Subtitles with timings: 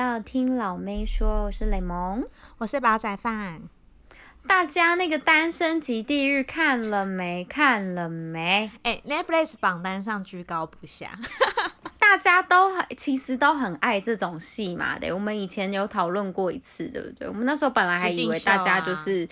[0.00, 2.24] 到听老妹说，我是雷蒙，
[2.56, 3.60] 我是煲仔饭。
[4.46, 7.44] 大家那个《单身即地狱》看了没？
[7.44, 8.70] 看了没？
[8.82, 11.18] 哎、欸、，Netflix 榜单上居高不下，
[12.00, 15.12] 大家都很其实都很爱这种戏嘛的。
[15.12, 17.28] 我们以前有讨论过一次，对不对？
[17.28, 19.28] 我们那时候本来还以为大家就是、啊、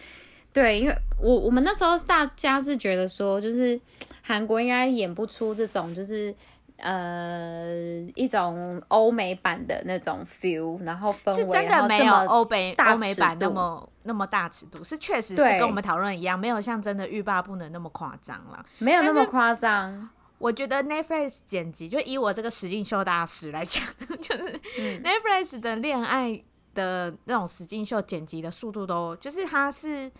[0.52, 3.80] 对，因为我我们那时候大家是觉得说，就是
[4.20, 6.34] 韩国应该演不出这种就是。
[6.78, 20.08] 呃，一种欧美版的那种 feel，然后氛围，是真的没有欧美欧美版那么那么大尺度，是确实是跟我们讨论一样，没有像真的欲罢不能那么夸张了，没有那么夸张。
[20.38, 23.84] 我觉得 Netflix 剪辑，就以我这个实境秀大师来讲，
[24.22, 24.60] 就是
[25.02, 26.40] Netflix 的恋爱
[26.74, 30.10] 的那种实境秀剪辑的速度都，就是它是。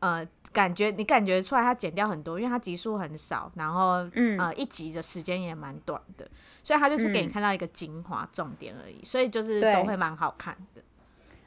[0.00, 6.26] 呃，感觉你感觉出来，它剪掉很多，因为它集数很少，然后、嗯、呃一集的时间也蛮短的，
[6.62, 10.82] 所以它就是给你看到一个精华重点而已，嗯、所以就是都会蛮好看的。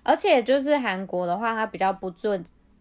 [0.04, 2.40] 而且就是韩国的话，它比较不注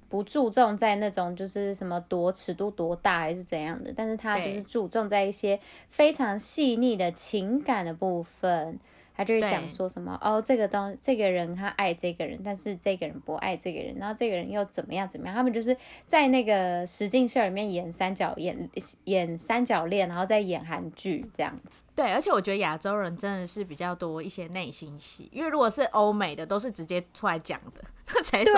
[0.08, 5.58] 不注重在那种就是什么多尺度多大还是怎样的，但是它就是注重在一些
[5.90, 8.78] 非常细腻的情感的部分。
[9.14, 15.34] 他就会讲说什么哦，这个东这个人他爱这个人，但是这个人不爱这个人，然后这个人又怎么样怎么样？
[15.34, 18.68] 他们就是在那个实境秀里面演三角演
[19.04, 21.76] 演三角恋，然后再演韩剧这样子。
[21.94, 27.84] 对，而且我觉得亚洲人真的是比较多一些内心戏，因为如果是欧美的，都是直接出来讲的，
[28.24, 28.54] 谁说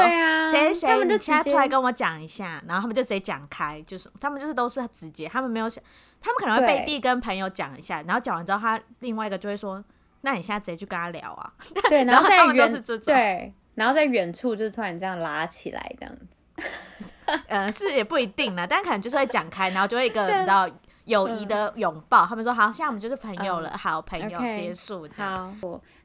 [0.52, 5.82] 谁谁，他们就现在出来跟我讲一下，然后他们就直接讲开，就是他们就是都是直接，他们没有想，
[6.20, 9.84] 他们可能会背地跟朋友讲一下，然后讲完之后，他另外一个就会说。
[10.24, 11.52] 那你现在直接去跟他聊啊？
[11.88, 16.64] 对， 然后在远对，然后在远处就突然这样拉起来这样子。
[17.46, 20.68] 呃，是也不一定呢，但可能就是会讲开，然后就会一个 你知道
[21.04, 22.24] 友谊的拥抱。
[22.26, 25.06] 他们说好，现在我们就是朋友了，嗯、好朋友结束。
[25.08, 25.54] Okay, 好，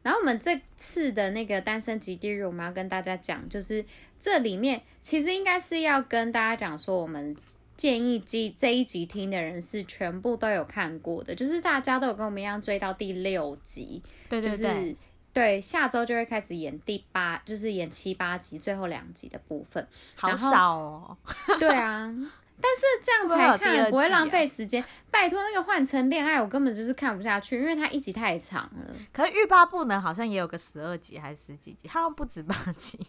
[0.01, 3.85] 然后我们这次的那个单身即地狱，我们要跟大家讲，就是
[4.19, 7.35] 这里面其实应该是要跟大家讲说我们。
[7.79, 14.95] 建议这这一集听的人是全部都有看过的，就是大家都有跟我们一样追到第六集，对对对，就是、
[15.31, 21.17] 对，下周就会开始演第八，就是演七八集最后两集的部分，好少哦。
[21.57, 22.13] 对啊，
[22.59, 24.83] 但是这样才看不，不会浪费时间。
[25.09, 28.93] 拜托，那个换成恋爱我根本就是看不下去，因为它一集太长了。
[29.13, 32.99] 可是欲罢不能好像也有个十二集还是十几集，好像不止八集。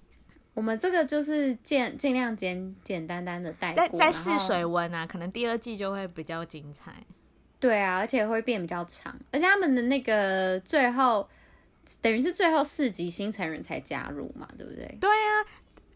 [0.55, 6.93] 我们这个就是尽尽量简简单单的带过，再试水温啊，可能第二季就会比较精彩。
[7.59, 11.29] 对啊，而且会变比较长，而且他们的那个最后
[12.01, 14.97] 等于是最后四集新成员才加入嘛，对不对？
[14.99, 15.45] 对啊，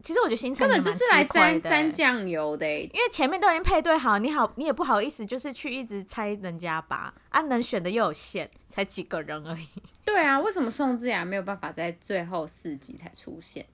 [0.02, 9.66] 其实我觉得新成员根本就是来沾沾酱油的，因为前面都已经配对好，你好你也不好意思就是去一直猜人家吧，啊，能选的又有限，才几个人而已。
[10.04, 13.64] 对啊，为什么宋智雅没有办法在最后四集才出现？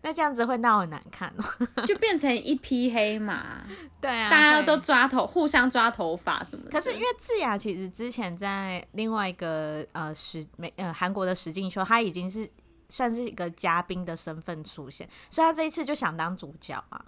[0.00, 1.44] 那这样子会闹很难看哦，
[1.84, 3.64] 就变成一匹黑马。
[4.00, 6.70] 对啊，大家都抓头，互相抓头发什么的。
[6.70, 12.48] 可是因为智雅其实之前在另外一个呃实美呃韩国的实境秀，他已经是
[12.88, 17.04] 算是一个嘉宾的身份出现，所以他这一次就想当主角啊。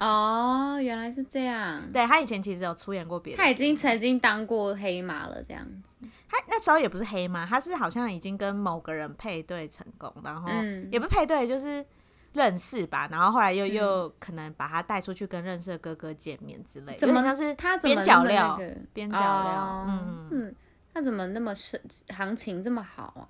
[0.00, 1.82] 哦，原来是这样。
[1.92, 6.06] 对，他以前其实有出演过别的，他已经曾经当过黑马了，这样子。
[6.28, 10.48] 他那时候也不是黑马，他是好像已经跟某个人配对成功，然后
[10.90, 11.84] 也不配对，就是。
[12.32, 18.60] 认识吧，然后后来又、嗯、又可能把他带出去跟认识的哥哥见面之类的，怎么像是他边角料？
[18.92, 20.54] 边角料，嗯嗯，
[20.92, 23.28] 他怎么那么是行情这么好啊？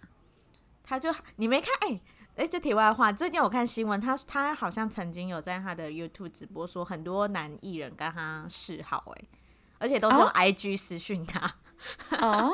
[0.82, 2.00] 他就你没看哎
[2.36, 9.24] 哎，这题外话，最近我看新闻，他他好像曾经有在他的 YouTube 直播说，很多男艺人跟他示好哎，
[9.78, 11.50] 而且都是用 IG 私讯他
[12.20, 12.52] 哦。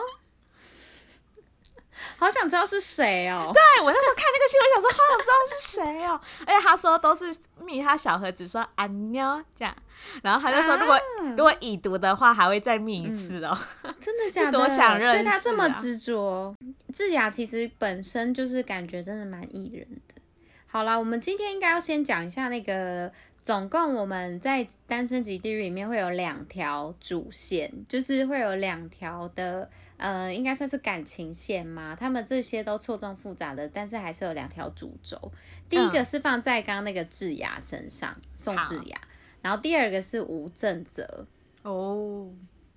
[2.17, 3.51] 好想知道是谁哦！
[3.53, 6.21] 对，我那时候看那个新闻，想说好想知道是谁哦。
[6.47, 9.75] 而且他说都是密他小盒子说安妞这样，
[10.23, 11.01] 然后他就说如果、啊、
[11.37, 13.57] 如果已读的话，还会再密一次哦。
[13.83, 14.53] 嗯、 真的假的？
[14.53, 16.55] 多想认识、啊，对他这么执着。
[16.93, 20.21] 智雅其实本身就是感觉真的蛮艺人的。
[20.67, 23.13] 好了，我们今天应该要先讲一下那个，
[23.43, 29.69] 总共我们在《单身即地狱》里面会有两条主线，就是会有两条的。
[30.03, 35.31] 呃，应该算是感情线嘛，他们这些都错综复杂的，但是还是有两条主轴。
[35.69, 39.01] 第一个是放在刚刚那个智雅身上，嗯、宋智雅，
[39.43, 41.25] 然后第二个是吴正泽。
[41.63, 42.29] 哦，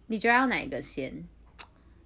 [0.06, 1.27] 你觉得要哪一个先？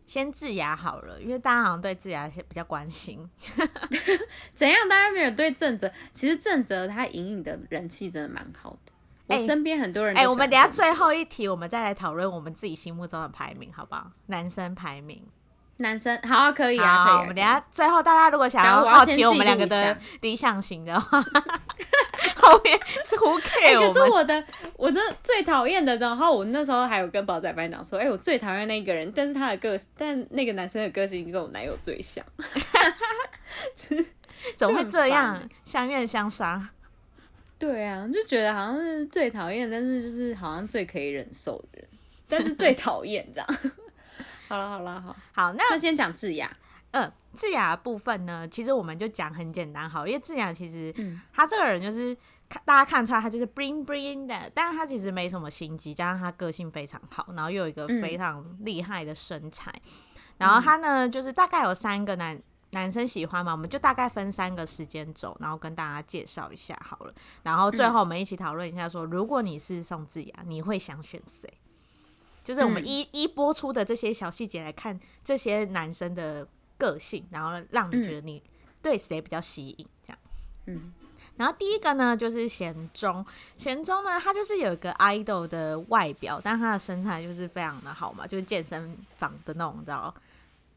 [0.06, 3.30] 先智雅好了，因为大家好像对智雅比较关心。
[4.56, 4.88] 怎样？
[4.88, 5.92] 大家没有对正泽？
[6.14, 8.94] 其实正泽他隐隐的人气真的蛮好的。
[9.30, 14.12] 我身边很多人哎、欸欸，我们等下最后一题，我们再来讨论我们自己心目中的排名，好不好？
[14.28, 15.24] 男生排名，
[15.78, 17.20] 男生好、啊，可以啊，好可以、啊。
[17.22, 21.22] 我们等下最后，大家如果想要好奇我们两个的理想型的话，
[22.42, 24.44] 后面是 Who care？、欸、可是我的，
[24.76, 32.26] 我的最讨厌的，然后我那时候还有跟宝仔班长说，哎、欸，我最讨厌那个人，但是他的个，但那个男生的个性跟我男友最像，
[34.58, 35.40] 怎么会这样？
[35.64, 36.70] 相怨相杀。
[37.60, 41.88] 对啊，就觉得好像是最讨厌，但是就是好像最可以忍受的人，
[42.28, 43.48] 但是最讨厌这样。
[44.48, 46.52] 好了好了好，好，那，那先讲智雅。
[46.92, 52.18] 嗯，智雅的部分呢，其实我们就讲很简单好，因为智雅其实，嗯，他这个人就是
[52.48, 59.92] 看大家看出来他就是 bring bring 的，但是他其实没什么心机，加上他个性非常好，然后又有一个非常厉害的身材，嗯、
[60.40, 67.14] 然后他呢就是大概有三个男男生喜欢嘛，我们就大概分三个时间轴，然后跟大家介绍一下好了，
[67.44, 71.52] 然后最后我们一起讨论一下说，说如果你是宋智雅，你会想选谁？
[72.44, 78.42] 就是我们一、嗯、一播出的这些小细节来看这些男生的个性，然后让你觉得你
[78.82, 80.20] 对谁比较吸引，这样。
[80.66, 80.94] 嗯，
[81.36, 83.24] 然后第一个呢就是贤忠，
[83.58, 90.14] 贤忠呢他就是有一个 idol 的外表，但他的身材就是非常的好嘛，就是健身房的那种，你知道，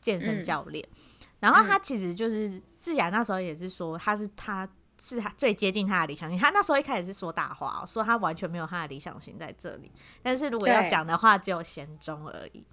[0.00, 0.86] 健身教练。
[0.90, 0.98] 嗯、
[1.42, 4.66] 然后他其实就是智雅那时候也是说他是他。
[5.04, 6.38] 是他最接近他的理想型。
[6.38, 9.90] 他那时候一开始是说大话，说他完全没有他的理想型在这里。
[10.22, 12.64] 但是如果要讲的话，只有贤忠而已。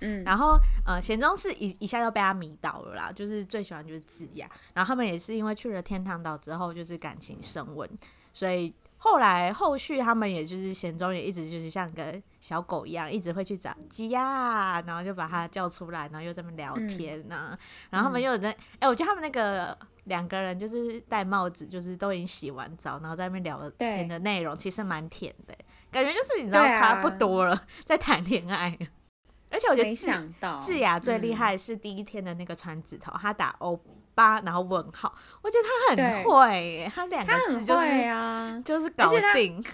[0.00, 4.48] 嗯，然后呃，贤忠是一一下就被他迷倒了啦，就是最喜欢就是智雅。
[4.72, 7.86] 然后他们也是因为去了天堂岛之后，就是感情升温，
[8.32, 8.74] 所以
[9.06, 17.48] 后来后续他们也就是贤忠也一直就是像个小狗一样，一直会去找鸡呀，然后就把他叫出来，然后又在那边聊天呐、啊。
[17.52, 17.58] 嗯、
[17.90, 19.76] 然后他们又在，哎、欸，我觉得他们那个。
[20.06, 25.54] 两个人就是戴帽子，就是都已经洗完澡，然后在那边聊天的内容，其实蛮甜的，
[25.90, 28.78] 感觉就是你知道差不多了，啊、 在谈恋爱。
[29.50, 33.76] 而且我觉得智智雅最厉害是第一天的那个传纸头，他、嗯、打欧
[34.16, 35.64] 巴，然后问号，我觉得
[35.96, 39.62] 他很会，他两个字就是啊，就是搞定。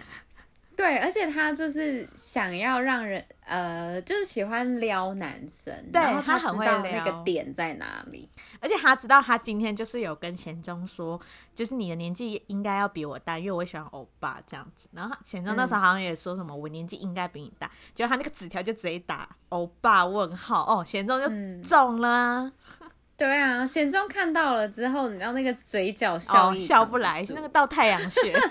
[0.74, 8.26] 对，而且他就是想要让人呃，就是喜欢撩男生，对，他很会撩那个点在哪里，
[8.58, 11.20] 而且他知道他今天就是有跟贤忠说，
[11.54, 14.88] 就是你的年纪应该要比我大，因为我喜欢欧巴这样子。
[14.92, 22.88] 然后贤忠那时候好像也说什么，我年纪应该比你大，结果、嗯、他那个纸条就直接打欧巴问号哦，贤忠就中了、啊嗯。
[23.16, 28.32] 对啊，贤忠看到了之后，你知道那个嘴角笑、哦、笑不来，是那个到太阳穴。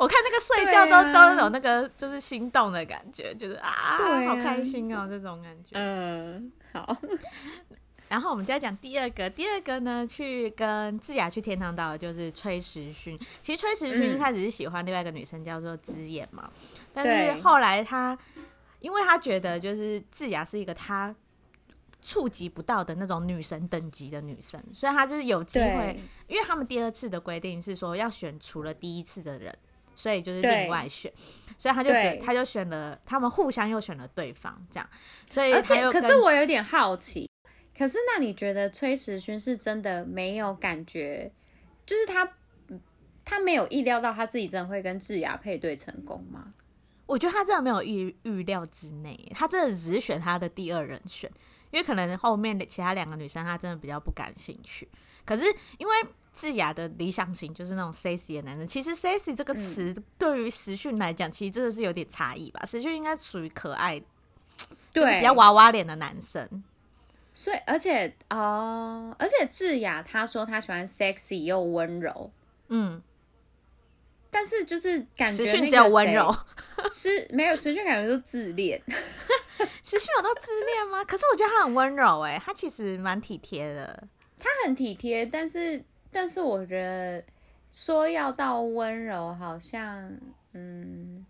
[0.00, 5.70] 我看那个睡觉都、啊、都有那个就是心动的感觉，就是啊，好开心哦，这种感觉。
[5.72, 6.96] 嗯，好。
[8.08, 13.18] 然后我们就要讲第二个，第二个呢，去跟智雅去天堂岛的就是崔时勋。
[13.42, 18.16] 其实崔时勋一开始是喜欢另外一个女生叫做之眼嘛，嗯、但是后来他，
[18.78, 21.12] 因为他觉得就是智雅是一个他
[22.06, 25.98] 触及不到的那种女神等级的女生，所以她就是有机会，
[26.28, 29.52] 因为他们第二次的规定是说要选除了第一次的人。
[29.98, 31.10] 所以就是另外选，
[31.56, 34.86] 所以他就只对他就选了，他们互相又选了对方，这样。
[35.30, 37.26] 所以，而且可是我有点好奇，
[37.74, 41.32] 可是那你觉得崔时勋是真的没有感觉，
[41.86, 42.30] 就是他
[43.24, 46.52] 他没有意料到他自己真的会跟智雅配对成功吗？
[47.06, 51.30] 我觉得他真的没有预预料之内，他真的只是选他的第二人选，
[51.76, 54.88] 因为可能后面的其他两个女生她真的比较不感兴趣。
[55.24, 55.44] 可是
[55.78, 55.94] 因为。
[56.36, 58.68] 智雅的理想型就是那种 sexy 的男生。
[58.68, 62.62] 其实 sexy 这个词对于时训来讲，其实真的是有点差异吧。
[62.66, 63.98] 时训应该属于可爱，
[64.92, 66.62] 对，就是比较娃娃脸的男生。
[67.32, 72.30] 所以，而且哦，而且智雅她说她喜欢 sexy 又温柔，
[72.68, 73.00] 嗯，
[74.30, 76.36] 但是就是感觉时训只有温柔，
[76.92, 78.78] 是没有时训感觉都自恋。
[79.84, 81.04] 时训有到自恋吗？
[81.04, 84.08] 可是我觉得他很温柔，哎，他其实蛮体贴的。
[84.38, 85.84] 他很体贴，但是。
[86.08, 87.22] 但是我觉得
[87.70, 90.10] 说要到温柔，好像
[90.54, 91.26] 嗯，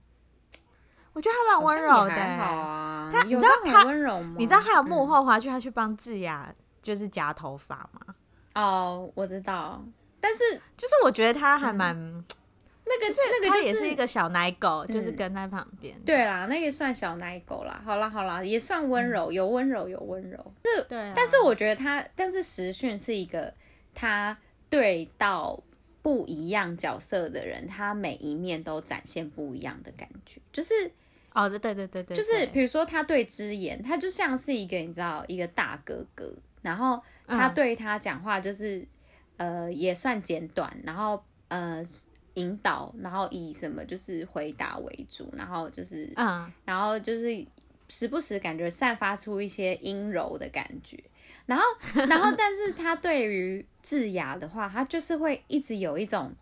[1.12, 3.10] 我觉得他蛮温柔的，还好啊。
[3.12, 4.36] 他你知道他温柔吗？
[4.38, 8.14] 你知道他有幕后花絮，他去帮智雅就是夹头发吗？
[8.54, 9.82] 哦，我知道。
[10.20, 10.44] 但是
[10.76, 12.24] 就是我觉得他还蛮、嗯、
[12.86, 16.02] 那个是那个他也是一个小奶狗，就是跟在旁边、嗯。
[16.04, 17.82] 对啦，那个算小奶狗啦。
[17.84, 20.52] 好啦好啦，也算温柔，有温柔有温柔。
[20.64, 21.12] 是，对、啊。
[21.14, 23.52] 但是我觉得他，但是时训是一个
[23.94, 24.36] 他。
[24.68, 25.62] 对到
[26.02, 30.74] 不一样角色的人，他每一面都展现不一样的感觉，就是
[31.32, 38.78] 哦，对对对对对，就是比如说他对之言，他就像是一个你知道一个大哥哥，然后他对他讲话就是、
[39.36, 41.80] 嗯、呃也算简短，然后呃
[42.36, 47.44] 引导，然后以什么就是回答为主，然后就是嗯，然后就是
[47.88, 50.98] 时不时感觉散发出一些阴柔的感觉。
[51.46, 51.64] 然后，
[52.08, 56.34] 然后，但是他对于智雅的话，他就是会一直有一种，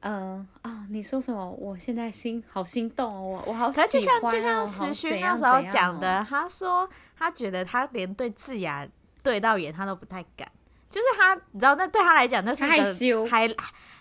[0.00, 1.50] 嗯、哦，你说什么？
[1.50, 3.90] 我现在心好心动哦，我我好喜欢、哦。
[3.92, 6.88] 就像就像时勋那时候讲的，他说
[7.18, 8.88] 他觉得他连对智雅
[9.22, 10.50] 对到眼他都不太敢，
[10.88, 13.26] 就是他你知道，那对他来讲那是害羞。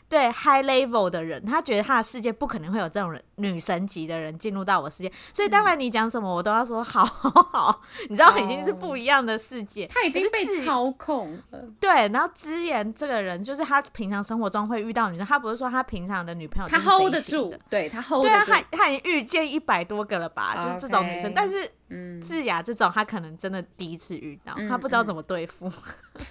[0.10, 11.64] 对 high level 的人，他觉得他的世界不可能会有这种人，女神级的人进入到我世界，所以当然你讲什么我都要说好好好，你知道已经是不一样的世界， 他已经被操控了。
[11.80, 25.68] 对，然后芝妍这个人，就是他平常生活中会遇到女生，他不是说他平常的女朋友他 hold 得住，对他 hold 得住，对啊，他他已经遇见一百多个了吧就是这种女生，但是嗯，智雅这种他可能真的第一次遇到，嗯、他不知道怎么对付。
[25.68, 26.26] 嗯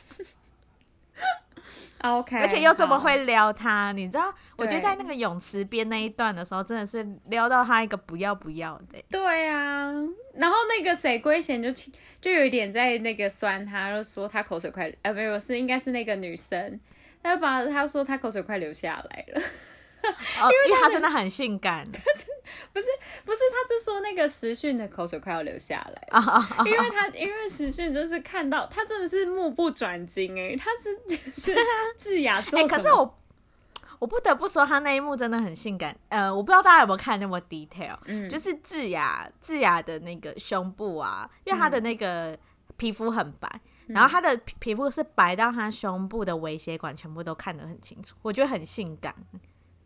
[2.03, 4.33] OK，而且又这么会撩他，你知道？
[4.57, 9.03] 我觉得在那个泳池边那一段的时候，真的是撩到他一个不要不要的。
[9.11, 9.91] 对啊，
[10.35, 11.71] 然后那个谁龟贤就
[12.21, 16.79] 就有一点在那个酸他，就说他口水快，呃，没有，是应该是那个女生，
[17.23, 19.43] 他就把他说他口水快流下来了。
[20.41, 22.87] 哦，因为他真的很性感， 不是
[23.25, 26.09] 不是，他是说那个时训的口水快要流下来。
[26.65, 31.55] 因为他因为时训真是看到他真的是目不转睛哎，他是就是
[31.97, 33.19] 智雅做， 可是我
[33.99, 42.39] 我不得不说他那一幕真的很性感，呃，我不知道大家有没有看那么 detail，嗯，就是智雅智雅的那个胸部啊，因为他的那个
[42.77, 43.49] 皮肤很白，
[43.89, 49.13] 嗯、然后他的皮肤是白到他胸部的微血管全部都看得很清楚，我觉得很性感。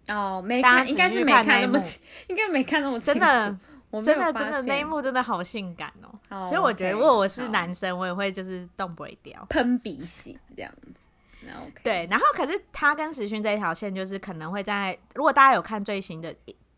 [0.09, 3.21] 哦，没看，应该是没看那么清， 应该没看那么清楚。
[3.21, 3.59] 真的，
[4.02, 6.09] 真的，真的那一幕真的好性感哦。
[6.30, 10.94] Oh, 所以我觉得，如果我是男生，我也会就是动不掉，喷鼻血这样子。
[11.44, 11.82] Okay.
[11.82, 16.35] 对，然后可是他跟时勋这一条线，就是可能会在，如果大家有看最新的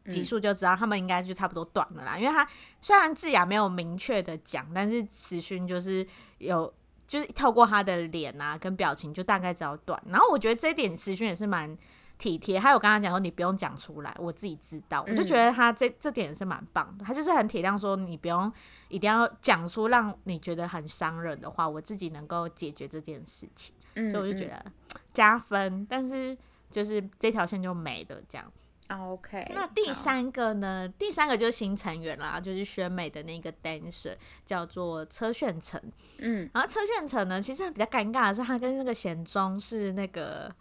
[0.09, 2.17] 集数，就知道他们应该就差不多断了啦。
[2.17, 2.47] 嗯、因为他
[2.81, 6.07] 虽然智雅没有明确的讲，但是时勋就是
[6.39, 6.73] 有，
[7.07, 10.03] 就是透过他的脸啊跟表情，就大概知道断。
[10.09, 11.79] 然后我觉得这一点时勋也是蛮。
[12.17, 18.51] 体贴，还有跟他讲说你不用讲出来，我自己知道，我就觉得他这这点是蛮棒的，他就是很体谅，说你不用
[18.89, 24.65] 一定要讲出让你觉得很伤人的话，我自己能够解决这件事情，所以我就觉得
[25.13, 26.37] 加分，但是
[26.71, 28.51] 就是这条线就没了这样。
[28.89, 30.89] OK，那第三个呢？
[30.99, 34.15] 第三个就是新成员啦，就是选美的那个 dancer
[34.47, 35.81] 叫做车炫成，
[36.19, 40.55] 嗯，然后车炫成呢，其实比较尴尬的是他跟那个贤忠是那个。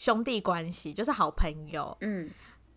[0.00, 2.30] 兄弟关系就是好朋友，嗯，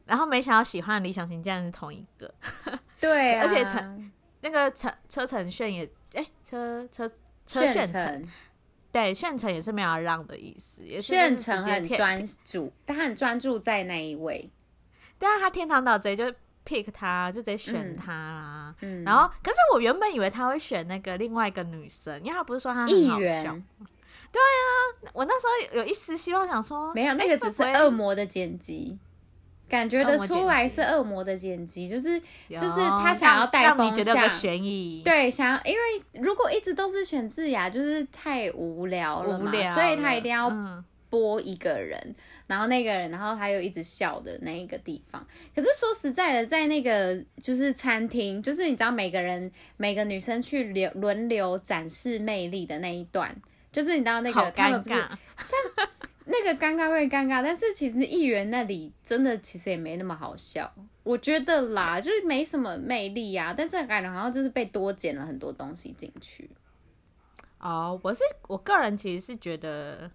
[0.05, 2.29] 然后没想到喜欢的理想型竟然是同一个，
[2.99, 4.11] 对、啊，而且陈
[4.41, 7.09] 那个陈车承炫也，哎、欸，车车
[7.45, 8.27] 车炫成，
[8.91, 14.51] 对，炫成也是没有让的意思，也是炫成很专注，他很专注在那一位，
[15.17, 16.25] 对啊，他天堂岛贼就
[16.65, 23.57] pick 他，就直接选他啦，嗯，然后可是我原本以为他会选那个另外一个女生，因为他不是说他很好笑。
[24.33, 28.97] 对啊，我那时候有一丝希望，想说没有，那个只是恶魔的剪辑，
[29.69, 40.51] 感觉得出来是恶魔的剪辑，就是就是他想要带风向，悬疑，对，想要，因为如果一直都是选智雅，就是太无聊了嘛，了所以他一定要
[41.11, 42.15] 播一个人，嗯、
[42.47, 45.23] 然后那个人，然后他又一直笑的那一个地方。
[45.55, 53.39] 可是说实在的，在那个就是餐厅，就是你知道每个人每个女生去流轮流展示魅力的那一段。
[53.73, 54.95] 就是你知道那个他们不是，
[55.35, 55.89] 但
[56.25, 66.49] 那个尴尬会尴尬，但是其实议员那里真的其实也没那么好笑，我觉得啦，就是没什么魅力呀、啊，但是感觉好像就是被多剪了很多东西进去。
[67.57, 70.09] 哦，我是我个人其实是觉得，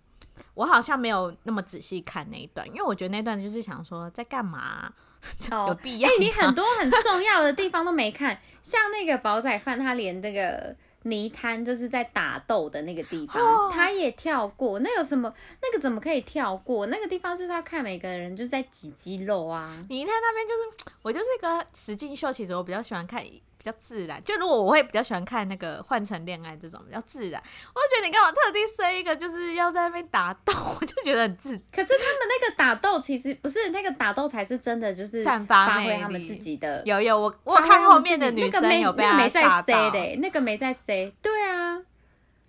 [0.55, 4.91] 我好像没有那么仔细看那一段，因为我觉得那段就是想说在干嘛，
[5.51, 6.09] 有必要？
[6.09, 10.77] 哎、欸，你很多很重要的地方都没看，像那个煲仔饭，他连这个。
[11.05, 14.79] 泥滩就是在打斗的那个地方，哦、他也跳过。
[14.81, 15.33] 那有什么？
[15.63, 16.87] 那个怎么可以跳过？
[16.87, 19.85] 那个地方就是要看每个人就是在挤肌肉啊。
[19.89, 23.25] 泥滩那边就是我就是一个使劲秀，其实我比较喜欢看。
[23.59, 27.43] 比较自然，就如果我会比较喜欢看那个换成恋爱这种比较自然，
[27.75, 31.51] 我就觉得你干嘛特地塞一个就是要在那边打斗， 我就觉得很自。
[31.73, 36.83] 可是他们那个打斗其实不是那个打斗才是真的，就是散发发挥他们自己的。
[36.87, 41.13] 有有我我看后面的女生有被没在塞的，那个没在塞。
[41.21, 41.83] 对啊。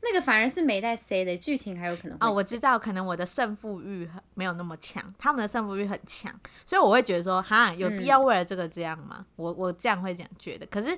[0.01, 6.34] 那个反而是没带 C 的剧情还有可能哦，我知道，可能我的胜负欲没有那么强，他们的胜负欲很强，
[6.65, 9.18] 所以我会觉得说，哈，有必要为了这个这样吗？
[9.20, 10.65] 嗯、我我这样会这样觉得。
[10.68, 10.98] 可是，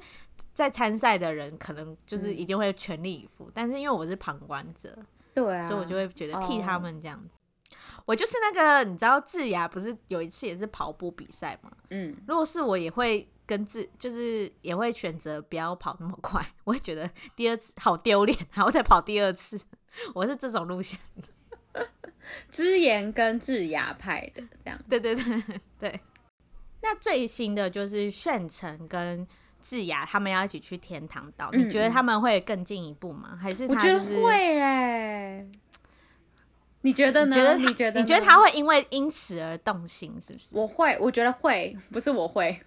[0.54, 4.96] 在参赛的人可能就是一定会全力以赴，嗯、但是因为我是旁观者，
[5.34, 7.40] 对啊，所以我就会觉得替他们这样子。
[7.70, 11.72] 哦、我就是那个，你知道智雅不是有一次也是跑步比赛吗？
[11.90, 13.28] 嗯，如果是我也会。
[13.52, 19.60] 跟自就是也会选择不要跑那么快， 我会觉得第二次好丢脸，还要再跑第二次。
[20.16, 20.98] 我是这种路线，
[22.50, 24.80] 芝妍跟智雅派的这样。
[24.88, 25.44] 对对对
[25.78, 26.00] 对。
[26.82, 29.28] 那最新的就是炫城跟
[29.62, 33.38] 智雅他们要一起去天堂岛，嗯、你觉得他们会更进一步吗？
[33.38, 35.46] 还是他、就是、我觉得会哎。
[36.84, 37.36] 你觉得呢？
[37.36, 40.46] 你觉得你觉得你觉得他会因为因此而动心，是不是？
[40.52, 42.60] 我会，我觉得会，不是我会。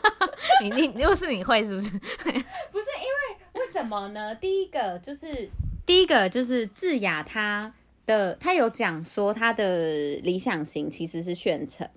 [0.62, 1.90] 你你又是你会是不是？
[1.98, 4.34] 不是因为为什么呢？
[4.34, 5.48] 第一个就是
[5.84, 7.72] 第一个就是智雅他
[8.04, 11.88] 的他有讲说他的理想型其实是炫成。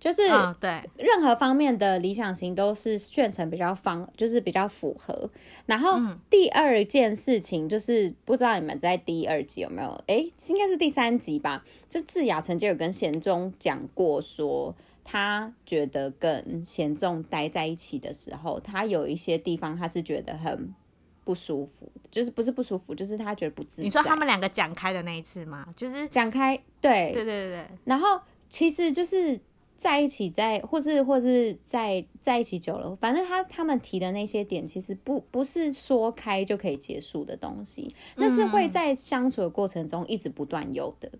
[0.00, 0.22] 就是
[0.60, 5.28] 对任何方面的理想型都是炫成比较方，就是比较符合。
[5.66, 6.00] 然后
[6.30, 9.88] 第二件事情就是不知道你们在第二集有没有？
[10.06, 11.64] 哎，应该是第三集吧。
[11.88, 20.72] 就智雅曾经有跟贤忠讲过，说他觉得跟贤忠待在一起的时候，他有一些地方他是觉得很
[21.24, 23.82] 不舒服，就是不是不舒服，就是他觉得不自在。
[23.82, 25.66] 你说他们两个讲开的那一次吗？
[25.74, 27.66] 就是讲开，对对对对对。
[27.84, 29.40] 然后其实就是。
[29.78, 41.10] 在一起在，或是或是在在一起久了，反正他他们提的那些点，其实不不是说开就可以结束的东西，那是会在相处的过程中一直不断有的。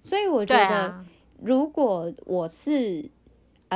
[0.00, 1.04] 所以我觉得，
[1.40, 3.08] 如果我是。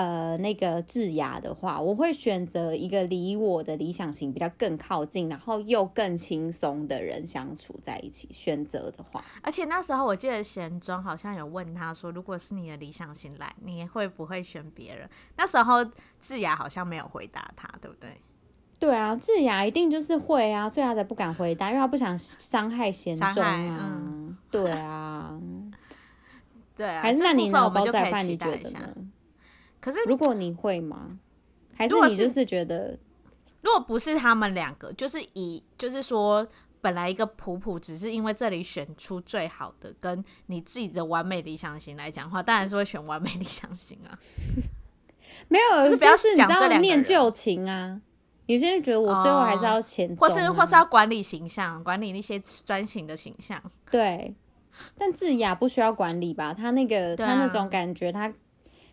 [0.01, 8.27] 呃，那个智雅的话，我会选择一个离我的理想型比较更靠近，然后又更轻松的人相处在一起。
[8.31, 15.07] 选择的话，而且那时候我记得贤忠好像有问他说，如果是你的理想型来，你会不会选别人？
[15.37, 15.85] 那时候
[16.19, 18.19] 智雅好像没有回答他，对不对？
[18.79, 23.77] 对啊，智雅一定就是会啊，所以他才不敢回答，因为他不想伤害贤忠啊。
[23.83, 25.39] 嗯、对啊，
[26.75, 28.95] 对啊，还是那你脑包在饭，你觉得呢？
[29.81, 31.19] 可是，如果你会吗？
[31.75, 32.99] 还是你就是觉得，
[33.63, 36.47] 如果不是他们两个，就是以就是说，
[36.83, 44.13] 本来一个普普只是因为这里选出最好的，跟你自己的完美理想型来讲的话，当然是会选完美理想型啊。
[45.49, 48.03] 没有，就是不要是你知道念旧情啊。
[48.45, 53.59] 有些人觉得我最后还是要前、啊，或是或是要管理形象，管理那些专情的形象。
[53.91, 54.35] 对，
[54.99, 56.53] 但智雅不需要管理吧？
[56.53, 58.31] 他那个、啊、他那种感觉，他。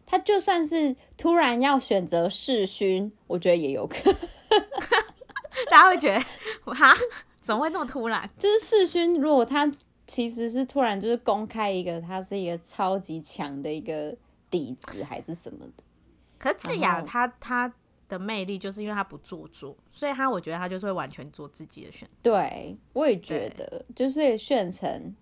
[0.08, 4.16] 他就算是突然要选择世勋，我觉得也有可能。
[5.70, 6.96] 大家会觉得哈，
[7.42, 8.28] 怎么会那么突然？
[8.38, 9.70] 就是世勋，如果他
[10.06, 14.16] 其实是突然就是公开一个，他是一个超级强的一个
[14.50, 15.84] 底子，还是什么的。
[16.38, 17.74] 可是智雅他他
[18.08, 22.16] 的魅力就是因为他不做作，所以他我觉得他就是会完全做自己的选择。
[22.24, 25.14] 对，我也觉得，就是炫成。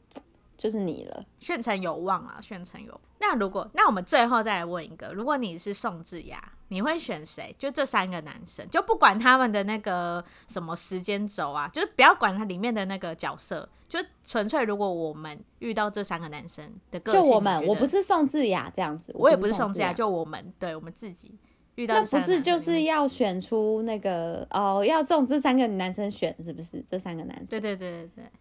[0.57, 2.39] 就是你了，炫成有望啊！
[2.41, 2.99] 炫成有。
[3.19, 7.53] 那如果，那我们最后再来问一个，如果你是宋智雅，你会选谁？
[7.57, 21.33] 就这三个男生，就不管他们的那个什么时间轴啊，就是不要管他里面的那个角色，就纯粹如果我们遇到这三个男生的个性，就我们，我不是宋智雅这样子，我也不是宋智雅，就我们，对我们自己
[21.75, 26.83] 遇到，那不是就是要选出那个哦，要中这三个男生选是不是？
[26.89, 28.31] 这三个男生，对对对对对。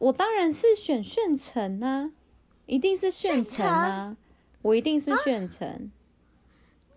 [0.00, 2.10] 我当然是选炫成啊，
[2.66, 4.16] 一定是炫成啊！
[4.62, 5.68] 我一定是炫成。
[5.68, 5.78] 啊、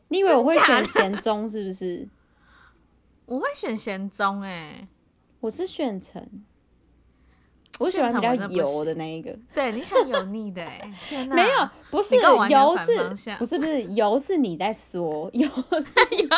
[0.07, 2.07] 你以为我会选贤忠是不是？
[3.25, 4.87] 我会选贤忠哎，
[5.41, 6.25] 我是炫成。
[7.79, 9.37] 我喜欢比较油的那一个。
[9.53, 10.91] 对，你喜欢油腻的 哎？
[11.29, 12.77] 没有，不是油
[13.17, 16.29] 是，不是不是油是你在说油是 油。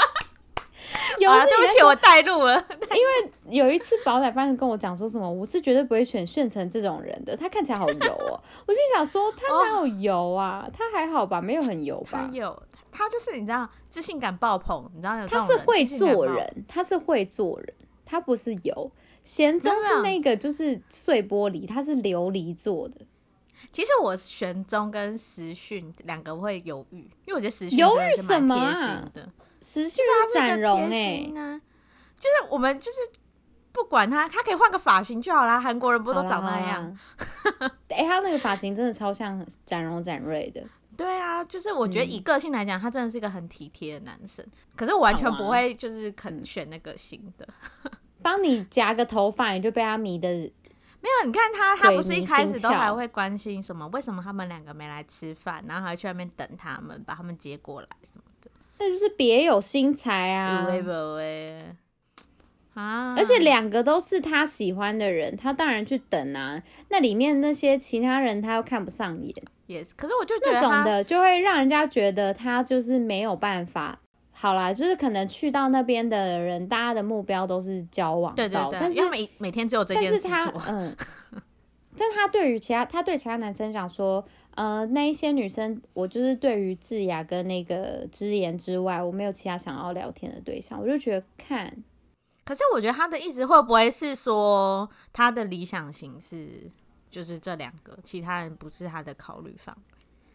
[1.19, 2.56] 有啊，对不起，我带路了。
[2.93, 8.39] 因为有一次宝仔饭跟我讲说什么，我是绝对不会选炫成这种人的，他看起来好油哦。
[8.65, 10.67] 我心想说，他哪有油啊？
[10.71, 12.30] 他还好吧，没有很油吧？
[12.32, 17.74] 有，他就是你知道，自信感爆棚，你知道有他是会做人，他是会做人，
[18.06, 18.91] 他不是油。
[19.24, 22.98] 贤忠是那个就是碎玻璃，他是琉璃做的。
[23.71, 29.12] 其实我玄宗跟时训两个会犹豫，因为我觉得时训犹豫什么啊？
[29.65, 31.25] 时训是展荣哎，
[32.15, 32.97] 就是我们就是
[33.71, 35.60] 不管他，他可以换个发型就好啦。
[35.60, 36.97] 韩国人不都长那样？
[37.89, 40.63] 哎、欸，他那个发型真的超像展荣展瑞的。
[40.95, 44.45] 对啊，就是我觉得以个性来讲，他真的是一个很体贴的男生。
[44.75, 47.47] 可是我完全不会就是肯选那个新的。
[48.21, 50.30] 帮你夹个头发，你就被他迷的。
[50.30, 53.88] 没有，你看他，他不是一开始都还会关心什么？
[53.89, 55.63] 为什么他们两个没来吃饭？
[55.67, 58.35] 然后还去外面等他们，把他们接过来什么的。
[58.77, 60.67] 那就是别有心裁啊！
[62.73, 63.15] 啊！
[63.17, 66.61] 而且两个都是他喜欢的人，他当然去等啊。
[66.89, 69.33] 那里面那些其他人，他又看不上眼。
[69.67, 73.97] Yes，可是我就觉得这种的就会让人家觉得他就是没有办法
[74.31, 80.29] 好啦，就是可能去到那边的人，大家的目标都是交往到，对对对，但是因为每每天只有这件事做。
[80.29, 80.95] 但是他嗯，
[81.97, 84.23] 但他对于其他，他对其他男生讲说，
[84.55, 91.84] 呃，那一些女生，我就是对于智雅跟那个之言之外，我没有其他想要聊天的对象，我就觉得看。
[92.43, 96.69] 可是我觉得他的意思会不会是说，他的理想型是
[97.10, 99.75] 就是这两个，其他人不是他的考虑方？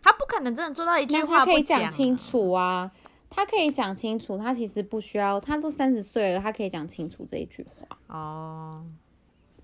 [0.03, 2.90] 他不可能真的做到一句话不讲啊，他可以讲清楚啊，
[3.29, 8.85] 他可以讲清楚，他其实不需要，他都三十岁了，他可以讲清楚这一句话哦，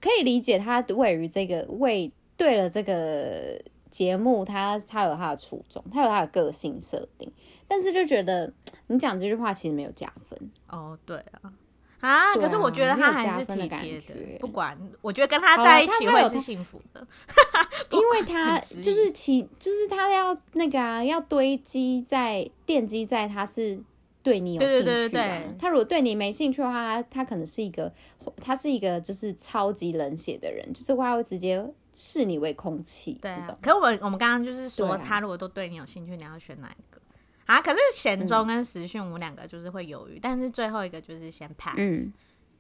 [0.07, 7.31] 可以理解他位于这个为对了这个节目，他他有他的初衷，他有他的个性设定，
[7.67, 8.53] 但是就觉得
[8.87, 10.39] 你讲这句话其实没有加分。
[10.69, 11.53] 哦，对啊。
[12.01, 12.35] 啊！
[12.35, 17.05] 可是我觉得他还是体贴的，的不管我觉得跟他在一起会是幸福的，
[17.91, 23.81] 因为他就是其就是他要那个啊，要堆积在奠基在他是
[24.23, 27.93] 对你有兴趣、啊，对对对对，他如果对你没兴趣的话，他可能是一个
[28.41, 33.15] 他是一个就是超级冷血的人，就是他会直接视你为空气。
[33.21, 37.01] 对、啊，可是我们我们刚刚就是说，他如果都对你有兴趣，你要选哪一个？
[37.47, 37.63] 啊！
[37.63, 41.77] 可是贤中跟时训，我们两个就是会犹豫，嗯，但是最后一个就是先 pass。
[41.79, 42.13] 嗯，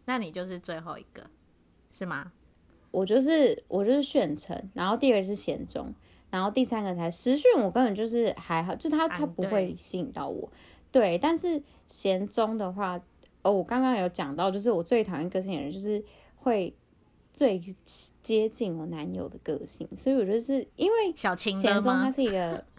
[0.04, 1.24] 那你就是最后一个，
[1.90, 2.30] 是吗？
[2.92, 5.92] 我就是我就是选成，然后第二个是贤中，
[6.30, 7.50] 然后第三个才时训。
[7.56, 10.48] 我根本就是还好，就他他不会吸引到我。
[10.92, 12.98] 对，但是贤中的话，
[13.46, 16.02] 哦，我刚刚有讲到，就是我最讨厌个性的人，就是
[16.36, 16.74] 会
[17.32, 17.62] 最
[18.20, 22.64] 接近我男友的个性，所以我觉得是因为小晴贤忠他是一个。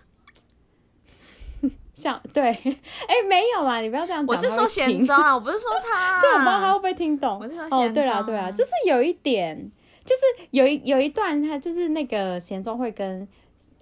[1.98, 4.38] 像对，哎、欸，没有啦，你不要这样讲。
[4.38, 7.40] 我是说贤忠啊， 我不是说他、啊，所以我不知道他会不会听懂。
[7.42, 7.86] 我是说贤中、啊。
[7.88, 9.72] 哦，对啊，对啊，就是有一点，
[10.06, 13.28] 就是有一有一段，他就是那个贤忠会跟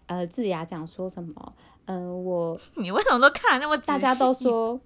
[0.05, 1.51] 呃智雅讲说什么，
[1.87, 3.77] 嗯、呃，我 你为什么都看那么？
[3.79, 4.79] 大家都说。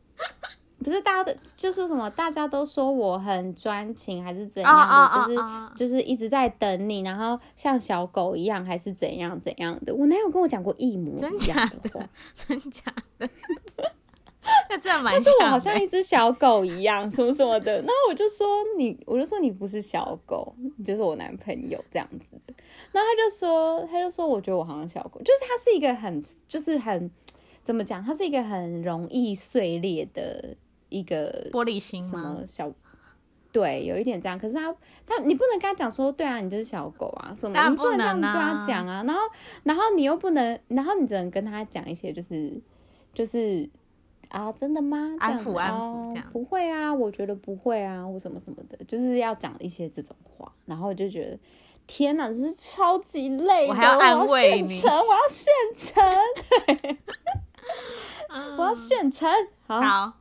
[0.84, 5.76] 不是大家的，就是什么大家都说我很专情，还是怎样的，oh, oh, oh, oh.
[5.76, 9.94] 就是就是一直在等你，然后像小狗一样，还是怎样怎样的。
[9.94, 12.10] 我男友跟我讲过一模一样的话，真假的？
[12.34, 13.30] 真假的？
[14.70, 15.34] 那这样蛮像。
[15.34, 17.74] 他说我好像一只小狗一样，什么什么的。
[17.80, 22.40] 然后我就说你，我就说你不是小狗，你就是我男朋友这样子。
[22.92, 27.12] 然后他就说，他就说我觉得我好像小狗，就是他是一个很，就是很
[27.62, 28.04] 怎么讲？
[28.04, 30.56] 他是一个很容易碎裂的。
[30.90, 32.10] 一个玻璃心吗？
[32.10, 32.72] 什么小
[33.52, 34.38] 对，有一点这样。
[34.38, 34.72] 可是他
[35.08, 37.70] 他，你不能跟他讲说，对啊，你就是小狗啊什么？
[37.70, 39.04] 你不能这样跟他讲啊。
[39.08, 39.22] 然后，
[39.64, 42.54] 然后你又不能，然后你只能跟他讲一些，就是
[43.12, 43.68] 就是
[44.28, 45.16] 啊，真的吗？
[45.20, 46.30] 安抚安抚这样、哦。
[46.32, 50.52] 不会啊，我觉得不会啊，我什么什么的，就是要讲一些这种话。
[50.68, 51.40] 然后我就觉得，
[51.88, 56.98] 天哪，这是超级累的，我还要安慰你，我要炫成，我要炫成，对，
[58.60, 59.28] 我要选成，
[59.66, 60.14] 好。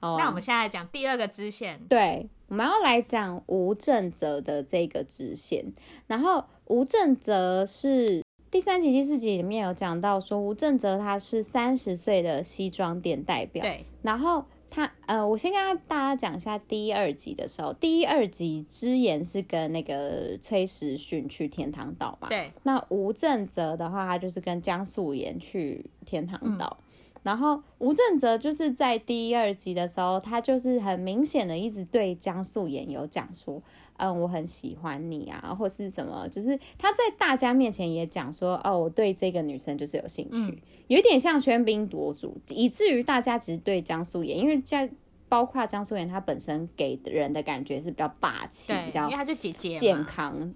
[0.00, 5.64] 好啊、那我们现在来讲第二个支线，对，我们要来讲吴正泽的这个支线。
[6.06, 13.62] 然后吴正泽是第三集、第四集里面有讲到说，吴正泽他是三十岁的西装店代表。
[13.62, 22.28] 对，然后他呃，我先跟大家讲一下第一、二集的时候，第一、二集之言是跟那个崔时训去天堂岛嘛。
[22.30, 26.78] 对，那吴正泽的话，他就是跟江素妍去天堂岛。
[26.80, 26.84] 嗯
[27.22, 33.62] 然后吴正泽就是在第一、二集的时候，他就是很明显的一直对江素妍有讲说，
[33.98, 44.90] 嗯，我很喜欢你啊，或是什么，就是他在大家面前也讲说，哦，我对这个女生就是有兴趣，嗯、有一点像喧宾夺主，以至于大家只是对江素妍，因为在
[45.28, 50.54] 包括江素妍，她本身给人的感觉是比较霸气，比较，因为她就姐姐健康。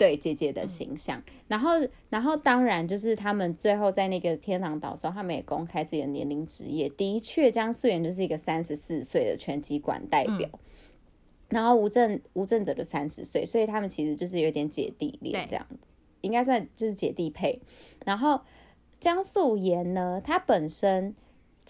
[0.00, 1.72] 对姐姐的形象，嗯、然后，
[2.08, 10.58] 然后当然就是他们最后在那个天堂岛的时候，他们也公开自己的年龄职业，的确江素妍就是一个三十四岁的拳击馆代表，嗯、
[11.50, 17.60] 然后吴正吴正泽就三十岁，所以他们其实就是有点姐弟恋这样子，应该算就是姐弟配。
[18.06, 18.40] 然后
[18.98, 21.14] 江素妍呢，她本身。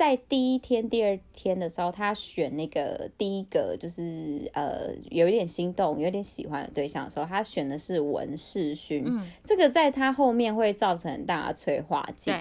[0.00, 9.04] 在第一天、第二天的时候，他选那个第一个就是呃有一点心动、有点喜欢的对象的时候，他选的是文世勋。
[9.06, 12.32] 嗯，这个在他后面会造成很大的催化剂。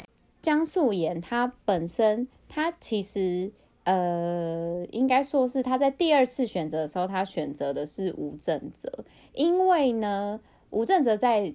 [0.42, 3.52] 江素妍她本身她其实
[3.84, 11.54] 呃应该说是她在第二次选择的时候，她选择的是吴正泽，因为呢吴正泽在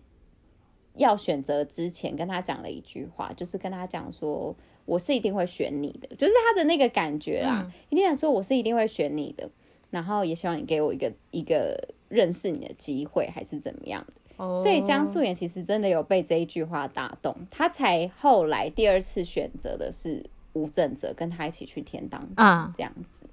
[0.96, 4.54] 要选择之前跟他讲了一句话，就是跟他讲说。
[4.86, 9.48] 我是一定会选你的，就是他的那个感觉啊，嗯、一定想说我是一定会选你的，
[9.90, 14.12] 然后也希望你给我一个一个认识你的机会，还是怎么样的。
[14.36, 23.20] 哦、所以江素妍其实真的有被这一句话打动，她才后来第二次选择的是吴正泽跟他一起去天堂岛这样子。
[23.22, 23.28] 嗯、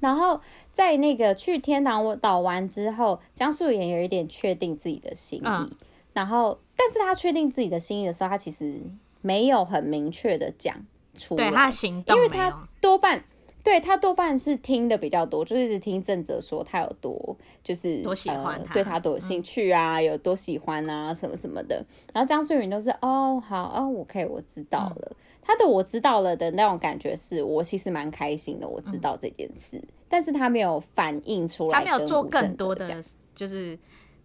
[0.00, 0.40] 然后
[0.72, 5.46] 在那个去天堂岛完之后，江素妍有一点确定自己的心意。
[5.46, 5.70] 嗯、
[6.12, 8.80] 然后，但是她确定自己的心意的时候，她其实
[9.28, 10.74] 没有很明确的讲
[11.14, 13.22] 出来，对他行动，因为他多半。
[13.62, 21.84] 对，他多半是听的比较多，就是一直听正则说他有多就是多喜欢他、呃，对他多有兴趣啊，嗯、有多喜欢啊，什么什么的。
[22.14, 25.08] 然后张素云都是哦，好哦，我可以，我知道了。
[25.10, 32.86] 嗯、他的我知道了的那种感觉是我其实蛮开心的，我知道这件事，嗯、但是他没有反映出来，他没有做更多的，
[33.34, 33.78] 就是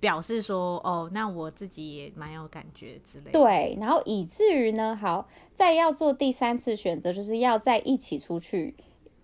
[0.03, 3.31] 表示说哦，那我自己也蛮有感觉之类的。
[3.31, 8.75] 对，然后以至于呢，好，再要做第三次选择，就是要再一起出去。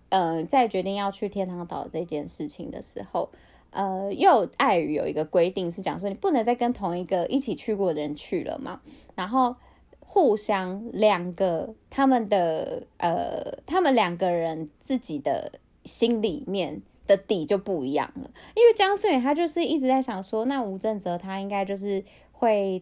[0.08, 3.28] 呃，再决定要去天堂岛这件事情的时候，
[3.72, 8.80] 呃，又碍于有一个规定是讲说，你不能再跟同一个一起去过的人去了嘛。
[9.14, 9.54] 然后
[10.00, 15.52] 互相两个他们的呃，他们两个人自己的
[15.84, 18.30] 心里面的底就不一样了。
[18.54, 22.80] 因为姜素妍他就是一直在想说，那吴正泽他应该就是会，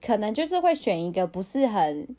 [0.00, 2.16] 可能就是会选一个不是很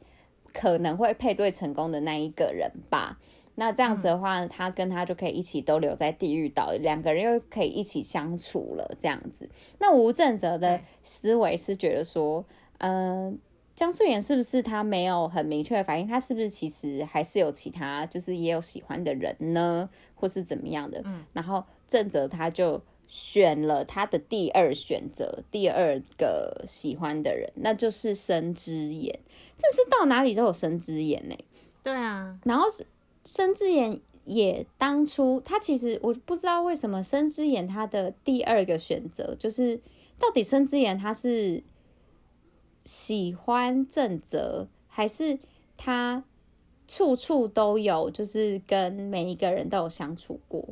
[0.51, 3.17] 可能会配对成功的那一个人吧。
[3.55, 8.95] 那这样子的话，他跟他就可以一起都留在地狱岛，两个人又可以一起相处了。
[8.99, 12.43] 这样子，那吴正泽的思维是觉得说，
[12.79, 13.33] 嗯、呃，
[13.81, 16.05] 姜素妍是不是他没有很明确的反应？
[16.05, 21.01] 他是不是其实还是有其他，就是也有喜欢的人呢，或是怎么样的？
[21.03, 29.19] 嗯，然后正泽他就选了他的第二选择，第二个喜欢的人，那就是生之言。
[29.57, 31.35] 这是到哪里都有生之言呢？
[31.81, 32.85] 对啊，然后是。
[33.25, 39.79] 申之言也当初，他其实我不知道为什么生之言他的第二个选择就是，
[40.19, 41.63] 到底生之言他是
[42.83, 45.39] 喜欢正则，还是
[45.77, 46.23] 他
[46.87, 50.67] 处处都有，就是跟每一个人都有相处过，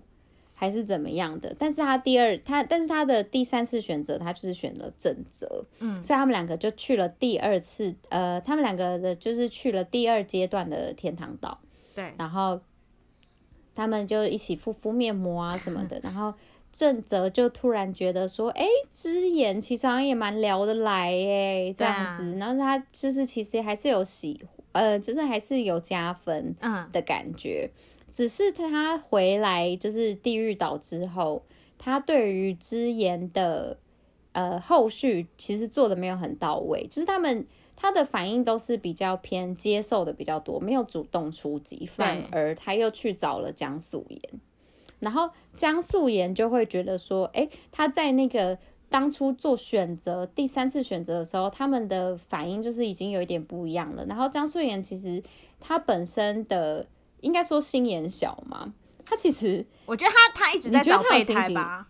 [0.53, 1.55] 还是怎么样的？
[1.57, 11.59] 但是他第二他，但是他的第三次选择，他就是选了正则，嗯，所以他们两个就去了第二次，呃，他们两个的就是去了第二阶段的天堂岛。
[11.95, 12.59] 对，然后
[13.73, 16.33] 他们就一起敷敷面膜啊什么的，然后
[16.71, 24.39] 正则就突然觉得说，哎，之言其实好像也蛮聊得来哎，这样子，啊、然后他就是其实还是有喜，
[24.71, 26.55] 呃，就是还是有加分
[26.91, 31.43] 的感觉，嗯、只是他回来就是地狱岛之后，
[31.77, 33.77] 他对于之言的
[34.31, 37.45] 呃后续其实做的没有很到位，就是他们。
[37.81, 44.21] 他的反应都是比较偏接受的比较多，没有主动出击，反而他又去找了江素妍，
[44.99, 48.57] 然后江素妍就会觉得说，哎、欸，他在那个
[48.89, 54.05] 当初做选择第三次选择的时候，他们的反应就是已经有一点不一样了。
[54.05, 55.21] 然后江素妍其实
[55.59, 56.87] 他本身的
[57.21, 58.73] 应该说心眼小嘛，
[59.05, 61.87] 他其实我觉得他他一直在找备胎吧。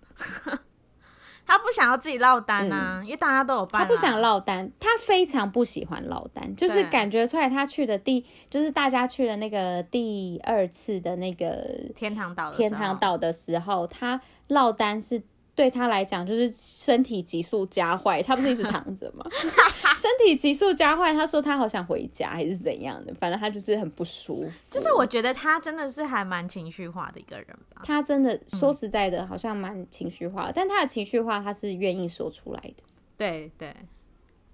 [1.50, 3.84] 他不想要自己落单啊，嗯、因为大家都有办、啊。
[3.84, 15.24] 他不想落单，他非常不喜欢落单，就是感觉出来他去的第，就是大家去的那个第二次的那个天堂岛，天堂岛的时候，他落单是。
[15.60, 18.24] 对他来讲，就是身体急速加坏。
[18.24, 19.26] 他不是一直躺着吗？
[20.00, 23.14] 身体急速加坏，他说他好想回家，还是怎样的？
[23.16, 24.52] 反正他就是很不舒服。
[24.72, 27.46] 就是我觉得他真的是还蛮情绪化的一个人
[27.76, 27.82] 吧。
[27.84, 32.84] 他真的说实在的，好像蛮情绪化，嗯、但他的情绪化他是愿意说出来的。
[33.18, 33.76] 对对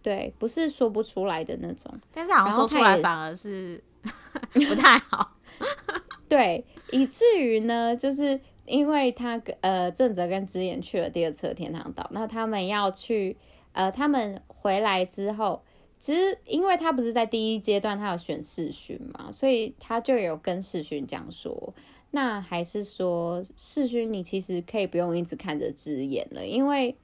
[0.01, 1.93] 对，不是说不出来的那种。
[2.11, 3.79] 但是好像说出来反而是
[4.67, 5.35] 不太好。
[6.27, 8.41] 对，以至于呢，就是。
[8.65, 13.37] 因为他跟呃正则跟之言去了第二次的天堂岛，那他们要去
[13.73, 15.61] 呃他们回来之后，
[15.99, 21.73] 其实因为他不是在第一阶段他有选世勋嘛，所以他就有跟世勋讲说，
[22.11, 26.95] 那还是说世勋你其实可以不用一直看着之言了，因为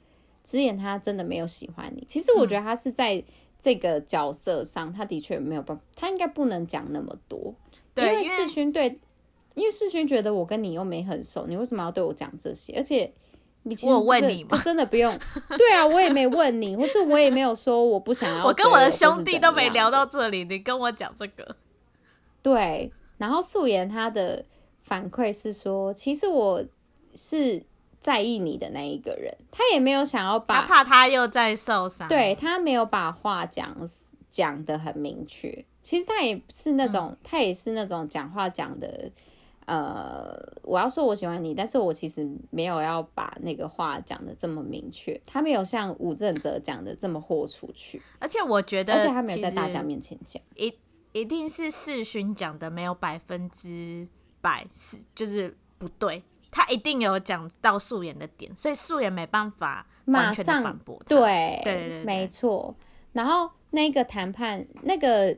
[0.43, 2.03] 之言他真的没有喜欢你。
[2.07, 3.23] 其实我觉得他是在
[3.59, 7.53] 这个角色上，他的确没有办法，他应该不能讲那么多，
[7.93, 8.99] 对，因为世勋对。
[9.53, 12.73] 因为世勋觉得我跟你又没很熟，你为什么要对我讲这些？
[12.77, 13.11] 而且
[13.63, 14.59] 你其实我问你吗？
[14.63, 15.13] 真的不用。
[15.57, 18.45] 对啊，我也没问你，或是我也没有说我不想要。
[18.45, 21.57] 我跟我的兄弟都没聊到这里，你跟我讲这个。
[22.41, 24.45] 对，然后素颜他的
[24.81, 26.63] 反馈是说，其实我
[27.13, 27.63] 是
[27.99, 33.77] 在意你的那一个人，他也没有想要把，他怕他又在受伤，对，他没有把话讲
[34.31, 35.65] 讲得很明确。
[35.83, 39.11] 其实他也是那种，嗯、他也是那种讲话讲的。
[39.65, 50.41] 呃，我要说我喜欢你，但是我其实没有要把那个话讲的这么明确，他没有像吴正泽讲的这么豁出去，而且我觉得，而且他没有在大家面前讲。
[50.55, 50.73] 一
[51.13, 54.07] 一定是世勋讲的没有百分之
[54.41, 62.75] 百是就是不对，他一定有讲到素颜的点，所以素颜没办法马上反驳对对，没错。
[63.13, 65.37] 然后那个谈判那个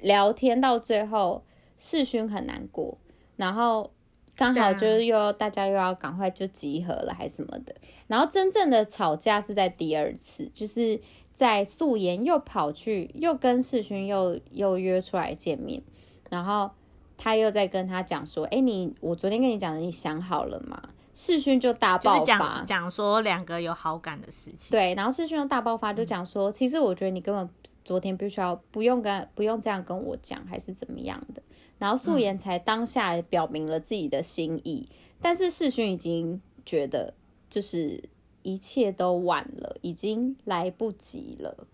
[0.00, 1.44] 聊天到最后，
[1.76, 2.96] 世勋很难过，
[3.38, 3.90] 然后
[4.36, 7.74] 刚好就是又大家又要赶快就集合了，还是什么的。
[8.06, 11.00] 然后真正的吵架是在第二次，就是。
[11.38, 15.80] 在素颜又跑去，又跟世勋又又约出来见面，
[16.30, 16.68] 然后
[17.16, 20.82] 他又在跟他讲说：“哎、欸，你我昨天跟你讲的，你想好了吗？”
[21.14, 24.72] 世勋就大爆发，讲、就是、说两个有好感的事情。
[24.72, 27.48] 对，然后世勋又大爆发，就讲说：“嗯、其实我觉得你根本
[27.84, 31.40] 昨天必须要不用跟不用这样跟我讲，还是怎么样的。”
[31.78, 37.14] 然后素颜才当下表明了自己的心意，嗯、但是世勋已经觉得
[37.48, 38.02] 就是。
[38.44, 41.66] 一切都晚了，已经来不及了，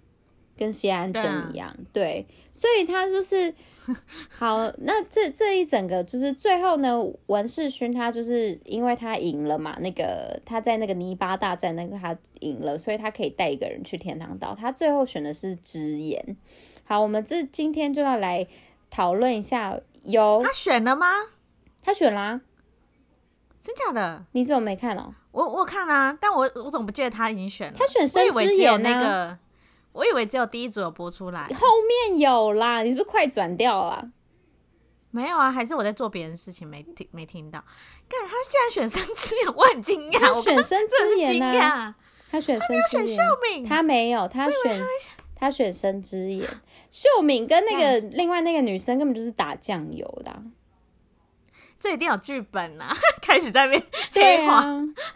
[0.56, 3.54] 跟谢安真一样，对，啊、对，所以他就是
[4.28, 4.72] 好。
[4.78, 14.52] 那这这一整个就是最后呢，文世勋他就是因为他赢了嘛，那个他在那个泥巴大战那个他赢了，所以他可以带一个人去天堂岛。
[14.52, 16.36] 他最后选的是直言。
[16.82, 18.44] 好，我们这今天就要来
[18.90, 21.06] 讨论一下，有他选了吗？
[21.82, 22.40] 他选啦、啊，
[23.60, 24.24] 真假的？
[24.32, 25.14] 你怎么没看哦？
[25.32, 27.78] 我我看啊，但我我怎么不记得他已经选了？
[27.78, 29.38] 他选生之眼那个，
[29.92, 32.82] 我以为只有第一组有播出来，后面有啦。
[32.82, 34.10] 你是不是快转掉了？
[35.10, 37.62] 没有啊，还是我在做别的事情没听没听到。
[38.08, 40.20] 看他竟然选生之眼，我很惊讶。
[40.20, 41.94] 他选生之眼啊，
[42.30, 42.82] 他选生之眼。
[42.82, 44.84] 他没有选秀敏，他没有，他选
[45.44, 46.48] 他选生之眼。
[46.90, 50.42] 秀敏跟那个另外那个女生根本就是打酱油的啊。
[51.80, 52.96] 这一定有剧本啊！
[53.20, 53.82] 开始在那边
[54.14, 54.64] 黑化。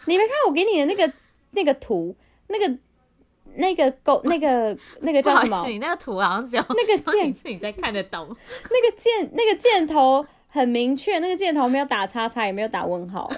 [0.05, 1.11] 你没看我给你的那个
[1.51, 2.15] 那个图，
[2.47, 2.77] 那个
[3.55, 5.65] 那个狗那个那个叫什么？
[5.67, 8.27] 你那个图好像只有那个键是你在看得懂。
[8.69, 13.31] 那个箭那个箭头很明确，那个箭头没有打叉叉，也没有打问号，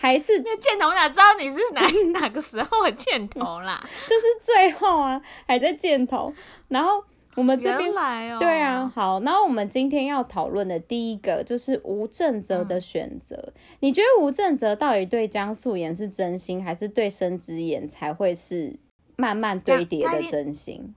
[0.00, 0.88] 还是那箭头？
[0.88, 3.86] 我哪知道你是哪哪个时候的箭头啦？
[4.08, 6.32] 就是最后啊，还在箭头，
[6.68, 7.04] 然后。
[7.36, 13.36] 我们这边来哦，对啊，好，那我们今天要讨论的第一个就是吴正泽的选择。
[13.36, 18.76] 嗯、你觉得吴正泽到底对江素颜是真心，还是对申之言才会是
[19.14, 20.92] 慢慢堆叠的真心？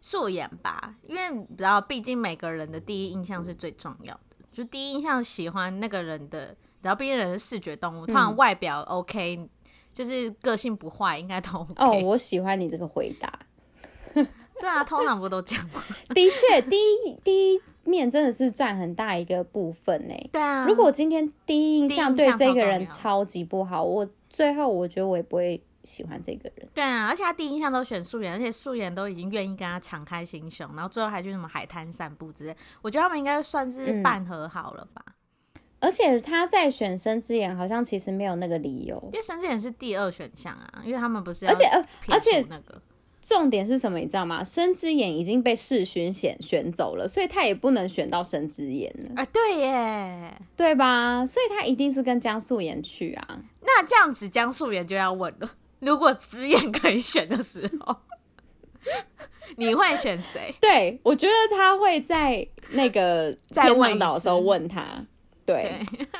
[0.00, 4.36] 素颜吧，因为你知道，毕竟每个人的第一印象是最重要的。
[4.50, 9.48] 就第一印象喜欢那个人的，然后毕竟人是视觉动物，通常外表 OK，、嗯、
[9.92, 11.74] 就是个性不坏，应该都 OK。
[12.00, 13.40] 哦，我喜欢你这个回答。
[14.60, 15.82] 对啊，通常不都这样吗？
[16.14, 20.14] 的确，第一第一面真的是占很大一个部分呢。
[20.30, 26.66] 对啊，如果今天第一印象对这个人超级不好，我最后我觉得我也不会喜欢这个人。
[26.72, 35.02] 对啊，而且他第一印象都选素颜，而且素颜都已经愿意跟他敞开心胸，然后最后还去什么海滩散步之类，我觉得他们应该算是半和好了吧。
[35.86, 42.80] 嗯、而且他在选生之眼，好像其实没有那个理由，因为生之眼是第二选项啊，因为他们不是，而且呃，而且那个。
[43.22, 43.98] 重点是什么？
[43.98, 44.44] 你知道吗？
[44.44, 49.20] 生之眼已经被世勋选选走了，所以他也不能选到生之眼了。
[49.20, 51.26] 啊，对耶，对吧？
[51.26, 53.40] 所以他一定是跟江素妍去啊。
[53.62, 57.96] 那这样子，江素妍就要问了：如果之眼可以选的时候，
[59.56, 60.54] 你会选谁？
[60.60, 64.84] 对，我觉得他会在那个在问岛的时候问他。
[65.46, 65.86] 对。
[65.96, 66.06] 对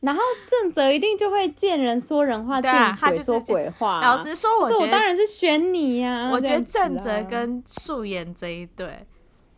[0.00, 4.00] 然后正则一定就会见人说人话，见鬼说鬼话。
[4.00, 6.30] 老实说，我觉得我当然是选你呀。
[6.32, 9.04] 我觉得正则跟素颜这一对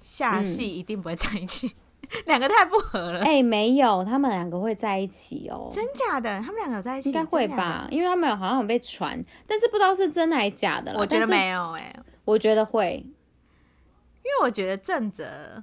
[0.01, 1.71] 下戏一定不会在一起，
[2.25, 3.21] 两个太不合了。
[3.21, 5.69] 哎，没有，他们两个会在一起哦。
[5.71, 6.41] 真假的？
[6.41, 7.11] 他们两个有在一起？
[7.11, 10.99] 应该会吧，因为他们好像有被传，但是不知道是真还是假的了。
[10.99, 15.63] 我觉得没有哎，我觉得会，因为我觉得正则，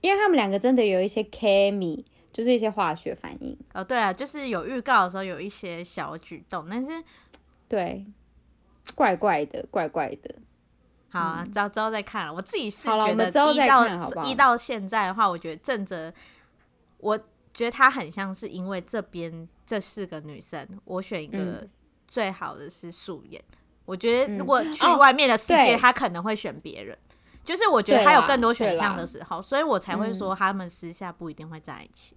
[0.00, 2.02] 因为他们两个真的有一些 chemistry
[2.34, 6.92] 就是一些化学反应哦，对啊，就是有预告的时候有一些小举动，但是
[7.68, 8.04] 对，
[8.96, 10.34] 怪怪的，怪怪的。
[11.10, 12.34] 好啊，之后之后再看了。
[12.34, 16.12] 我自己是觉得一到一到现在的话，我觉得正则，
[16.98, 17.16] 我
[17.52, 21.64] 觉得他很像是因为这边这四个女生，我选一个
[22.08, 23.40] 最好的是素颜。
[23.48, 26.98] 嗯、我觉得如果去外面的世界，他可能会选别人。
[27.44, 32.16] 就是我觉得他有更多选项的时候，所以我才会说他们私下不一定会在一起。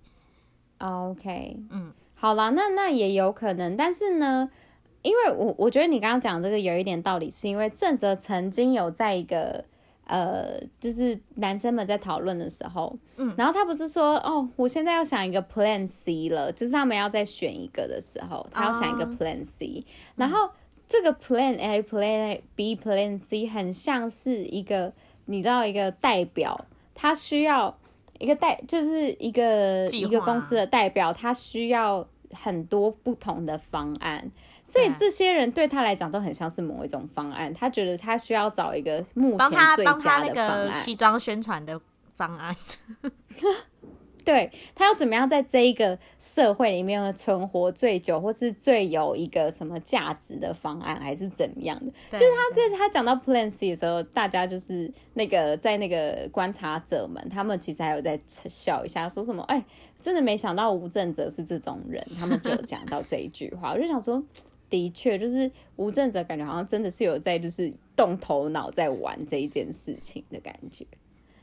[0.78, 4.50] 嗯、OK，嗯，好啦，那那也有可能，但是呢，
[5.02, 9.66] 因为我我觉得你刚刚讲这个有一点道理，是因为正则曾经有在一个
[10.06, 19.84] 呃，就是男生们在讨论的时候，嗯，然后他不是说哦，我现在要想一个 Plan C 了，就是他们要再选一个的时候，他要想一个 Plan C，、嗯、
[20.16, 20.52] 然后
[20.88, 24.94] 这个 Plan A、Plan B、Plan C 很像是一个。
[25.28, 26.60] 你知道一个代表，
[26.96, 27.78] 他需要
[28.20, 34.32] 一个代，就是一个一个公司的代表，他需要很多不同的方案，
[34.64, 37.54] 所以这些人对他来讲都很像是某一种方案。
[37.54, 41.80] 他觉得他需要找一个目前最佳的方案，西装宣传的
[42.16, 42.56] 方案。
[44.28, 52.20] 对，他要怎么样在这一个社会里面存活最久，或是最有一个什么价值的方案，还是怎么样的？
[52.20, 59.42] 就是他在他讲到 Plan C 的时候，大家就是那个在那个观察者们，他们其实还有在笑一下，说什么？
[59.44, 59.64] 哎，
[60.02, 63.72] 真的没想到吴正泽是这种人，他们就有讲到这一句话。
[63.72, 64.22] 我就想说，
[64.70, 70.86] 的确，就是吴正泽感觉好像真的是有在就是动头脑在玩这一件事情的感觉。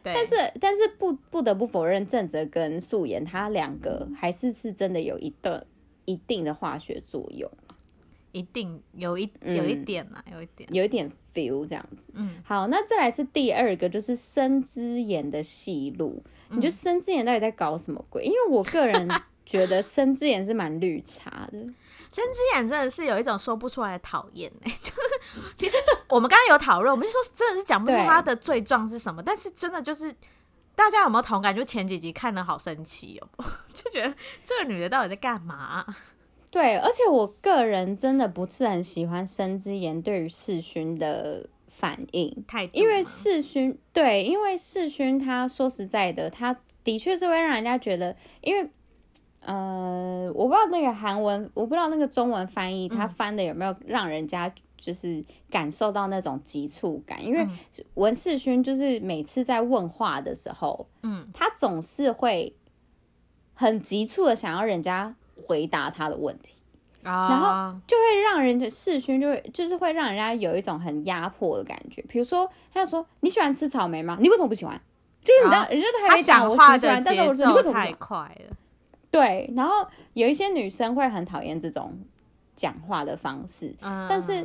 [0.04, 5.64] 但是，但是不不得不否认，正则跟素颜他两个还是是真的有一段
[6.04, 7.50] 一定的化学作用，
[8.32, 12.12] 一定有一有一点啦，有一点有一点 feel 这样子。
[12.12, 16.22] 嗯，好，那再来是第二个，就是生之眼的戏路。
[16.50, 18.24] 你觉得生之眼到底在搞什么鬼？
[18.24, 19.08] 因为我个人
[19.46, 21.58] 觉得生之眼是蛮绿茶的。
[22.14, 25.74] 申之眼真的是有一种说不出来的讨厌哎， 就是其实
[26.08, 30.14] 我们刚刚有讨论，我们就说真的是讲不出他的罪状是什么，但是真的就是
[30.76, 31.54] 大家有没有同感？
[31.54, 33.44] 就前几集看了好生气哦，
[33.74, 35.84] 就觉得这个女的到底在干嘛？
[36.52, 48.70] 对，而且我个人真的不是很喜欢生之言对于世勋的反应，太因为世勋对，因为世勋他说实在的，他的确是会让人家觉得，因为。
[49.44, 57.24] 呃，我不知道那个韩文，我不知道那个中文翻译，他翻的有没有让人家就是感受到那种急促感？
[57.24, 57.46] 因为
[57.94, 62.54] 文世勋就是每次在问话的时候，嗯，他总是会
[63.54, 65.14] 很急促的想要人家
[65.46, 66.58] 回答他的问题，
[67.02, 72.02] 啊然后就会让人家世勋就会就是会让人家有一种很压迫的感觉。
[72.08, 74.16] 比如说，他就说你喜欢吃草莓吗？
[74.20, 74.80] 你为什么不喜欢？
[75.22, 77.86] 就是你知道，人家都还没讲我喜欢，但是我说你为什么不喜欢？
[77.86, 78.18] 太快
[78.48, 78.56] 了。
[79.14, 81.96] 对，然后有一些女生会很讨厌这种
[82.56, 84.44] 讲话的方式，嗯、但是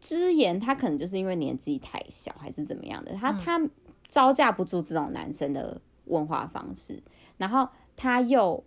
[0.00, 3.60] 之言她可能就是因为年纪太小，还是怎么样的，她她
[4.08, 7.00] 招架不住这种男生的问话方式，
[7.36, 8.64] 然后她又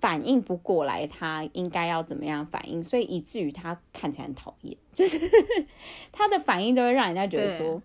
[0.00, 5.16] 反应不过来，她应该要怎么样反应，所以以至于她看起来很讨厌， 就是
[6.10, 7.80] 她的反应都会让人家觉得说，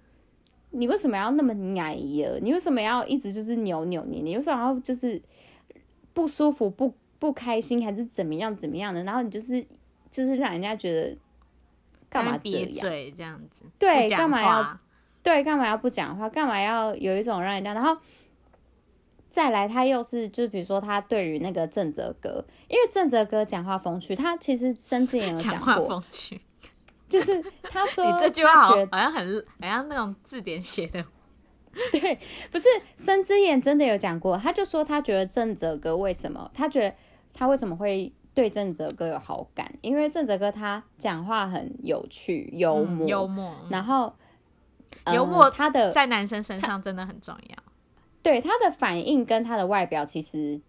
[0.72, 2.32] 你为什么要那么矮呀？
[2.42, 4.34] 你为什么要一直就是扭扭捏捏？
[4.34, 5.22] 有时候要就是。
[6.14, 9.04] 不舒服、不不开心，还是怎么样怎么样的？
[9.04, 9.66] 然后你就是
[10.10, 11.18] 就是让人家觉得
[12.10, 12.68] 干嘛这样
[13.16, 13.64] 这样子？
[13.80, 14.80] 对，干嘛要
[15.24, 15.44] 对？
[15.44, 16.28] 干嘛要不讲话？
[16.28, 17.74] 干嘛要有一种让人家？
[17.74, 17.96] 然后
[19.30, 26.42] 再来，他又是就是比如说他对于那个郑则哥，因为郑则哥讲话风趣，他其实甚至也有讲过风趣，
[27.08, 31.06] 就是他说 你这句话好像很好像那种字典写的。
[31.92, 32.20] 对，
[32.52, 32.68] 不是
[32.98, 36.52] 申之言真的有讲过，他就说他觉得正则哥为什么？
[36.54, 36.94] 他觉得
[37.34, 39.74] 他为什么会对正则哥有好感？
[39.82, 44.14] 因为正则哥他讲话很有趣、幽默、嗯、幽默，然后、
[45.06, 47.56] 嗯、幽默他的在男生身上真的很重要。
[48.22, 50.60] 对，他的反应跟他的外表其实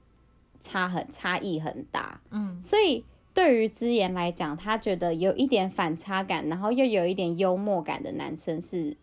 [0.60, 8.96] 差很差异很大，嗯，所以对于之言来讲，他觉得有一点反差感，然后又有一点幽默感的男生是。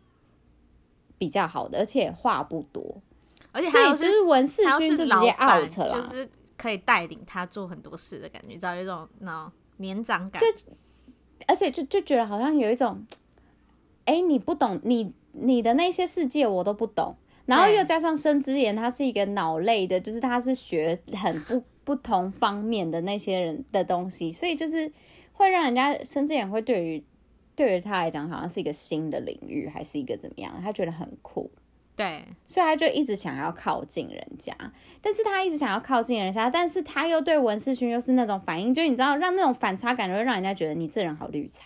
[1.19, 2.99] 比较好的，而且话不多，
[3.51, 10.41] 而且还有就是文世勋就直接 out 了，就是可以带领他做很多事的感觉，找一种那年长感。
[10.41, 10.47] 就
[11.45, 13.05] 而且就就觉得好像有一种，
[14.05, 17.15] 哎、欸，你不懂你你的那些世界我都不懂，
[17.45, 24.91] 然后又加上申之言，他是一个脑类的，就是他是学很不 不同方面的那些人的东西，所以就是
[25.33, 27.03] 会让人家申之妍会对于。
[27.59, 30.61] 对于他来讲，好像是一个新的领域，还是一个怎么样？
[30.63, 31.51] 他觉得很酷，
[31.93, 34.55] 对，所以他就一直想要靠近人家。
[35.01, 41.65] 但是他一直想要靠近人家，但是他又对文世勋又是那种反应，就你知道，让那种反差感，会让人家觉得你这人好绿茶，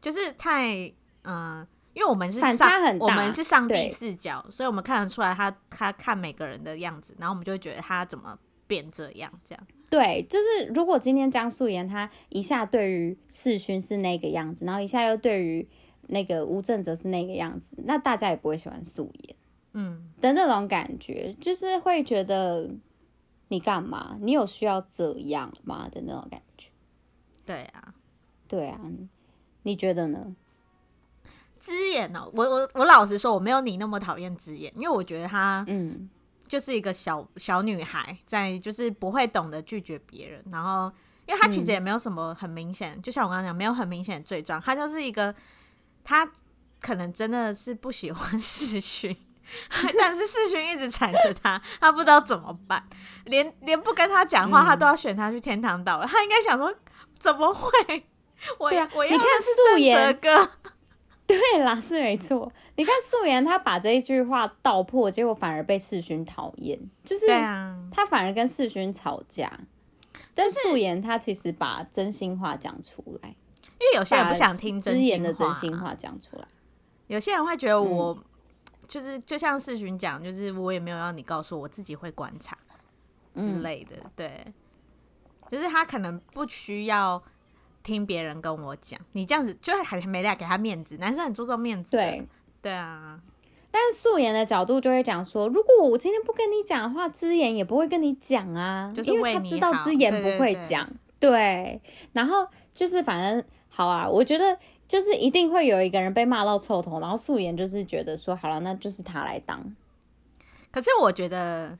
[0.00, 0.74] 就是太
[1.22, 8.36] 嗯、呃，因为我们是反差很大，我们是上帝视角，所以我们看得出来他他看每个人的样子，然后我们就会觉得他怎么
[8.66, 9.66] 变这样，这样。
[9.90, 15.66] 对，就是如果今天江素妍她一下对于世勋是那个样子，然后一下又对于
[16.08, 19.36] 那个吴正则是那个样子，那大家也不会喜欢素颜，
[19.72, 22.68] 嗯的那种感觉，就是会觉得
[23.48, 24.18] 你干嘛？
[24.20, 25.88] 你有需要这样吗？
[25.90, 26.68] 的那种感觉。
[27.46, 27.94] 对啊，
[28.46, 28.78] 对啊，
[29.62, 30.36] 你觉得呢？
[31.58, 32.28] 之眼呢？
[32.34, 36.10] 我我我老实说，我没有你那么讨厌之眼，因为我觉得他嗯。
[36.48, 40.90] 就是一个小小女孩，在就是不会懂得拒绝别人，然后
[41.26, 45.34] 因为她其实也没有什么很明显，嗯、就像我刚刚讲，没有很明显的罪状，她就是一个，
[46.02, 46.28] 她
[46.80, 49.14] 可能真的是不喜欢 世勋，
[49.98, 52.82] 但是世勋一直缠着她，她不知道怎么办，
[53.26, 56.06] 连连不跟他讲话，他都要选他去天堂岛了。
[56.06, 56.74] 嗯、他应该想说，
[57.18, 58.06] 怎么会？
[58.58, 60.50] 我对啊，我你看素颜哥，
[61.26, 62.52] 对啦，是没错。
[62.78, 67.26] 你看素颜，他把这一句话道破，结果反而被世勋讨厌，就是
[67.90, 69.50] 他反而跟世勋吵架。
[70.32, 73.30] 但素颜他其实把真心话讲出来，
[73.80, 76.46] 因为有些人不想听真言，的真心话讲出来。
[77.08, 78.24] 有些人会觉得我、嗯、
[78.86, 82.56] 就是就像世勋讲，就是我也没有让你告诉我，自己会观察
[83.34, 83.96] 之类的。
[83.96, 84.54] 嗯、对，
[85.50, 87.20] 就是他可能不需要
[87.82, 90.96] 听别人跟我讲，你这样子就还没来给他面子。
[90.98, 92.24] 男生很注重面子，对
[92.62, 93.20] 对啊。
[93.70, 100.88] 但是素颜的角度就会讲说，如果我今天不跟你讲的话，之言也不会跟你讲啊，就是因为他知道之言不会讲。
[101.20, 101.80] 对，
[102.12, 104.58] 然后就是反正好啊，我觉得。
[104.88, 109.62] 就是一定会有一个人被骂到臭头，然后素颜就是觉得说好了，那就是他来当。
[110.70, 111.78] 可是我觉得，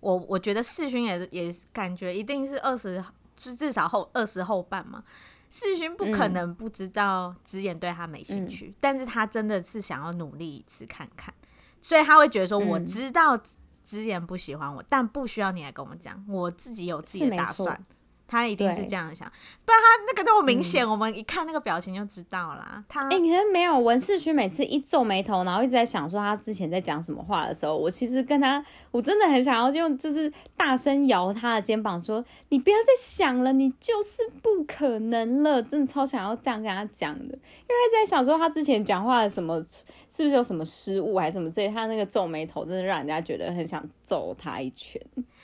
[0.00, 3.04] 我我觉得世勋也也感觉一定是二十
[3.36, 5.04] 至至少后二十后半嘛。
[5.50, 11.32] 世勋不可能不知道直言对他没兴趣，嗯、但是他真的是想要努力一次看看，
[11.80, 13.38] 所以他会觉得说，我知道
[13.84, 17.84] 直言不喜欢我，嗯、但不需要你来跟我讲，我自己有自己的打算。
[18.28, 19.26] 他一定是这样想，
[19.64, 22.84] 不然他那个那么明显，嗯、我们一看那个表情就知道啦。
[22.88, 23.78] 他哎、欸，你看没有？
[23.78, 39.64] 文世勋每次一皱眉头，然后一直在想说他之前在讲什么话的时候，我其实跟他，我真的很想要用就是大声摇他的肩膀说：“你不要再想了，你就是不可能了。”真的超想要这样跟他讲的，因为他在想说他之前讲话的什么
[40.08, 45.00] 是不是有什么失误还是什么之类，他那个皱眉头真的让人家觉得很想揍他一拳。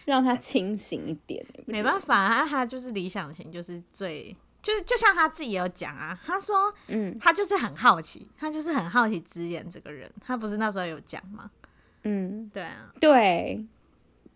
[0.06, 11.50] 让他清醒一点，没办法啊，他就是理想型，就是最，就是就像他自己也有讲啊，他说，嗯，他就是很好奇，他就是很好奇之言这个人，他不是那时候有讲吗？
[12.02, 13.64] 嗯，对啊，对，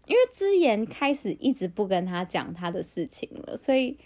[0.06, 3.98] 因为之言开始一直不跟他讲他的事情了，所以。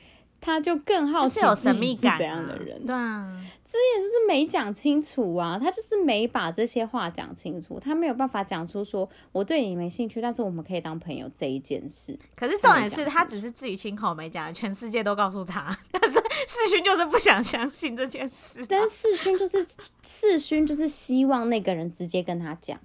[0.43, 3.32] 他就更好奇，是有神秘感这样的人，对啊，
[3.64, 12.18] 之前就是没讲清楚啊，他就是没把这些话讲清楚，他没有办法讲出说我对你没兴趣，但是我们可以当朋友这一件事。
[12.34, 18.66] 可是重点是他只是自己亲口没讲，全世界都告诉他， 但是世勋就是不想相信这件事，啊。
[18.68, 19.64] 但是世勋就是
[20.03, 22.76] 世勋就是希望那个人直接跟他讲，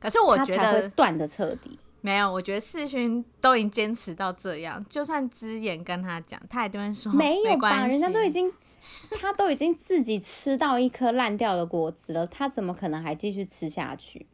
[0.00, 1.78] 可是我觉得断的彻底。
[2.02, 8.50] 没有，我觉得世勋都已经坚持到这样，就算之言跟他讲，他也都会说没有吧，人家都已经，
[9.20, 14.26] 他都已经自己吃到一颗烂掉的果子了，他怎么可能还继续吃下去？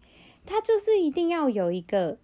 [0.45, 2.19] 他就是一定要有一个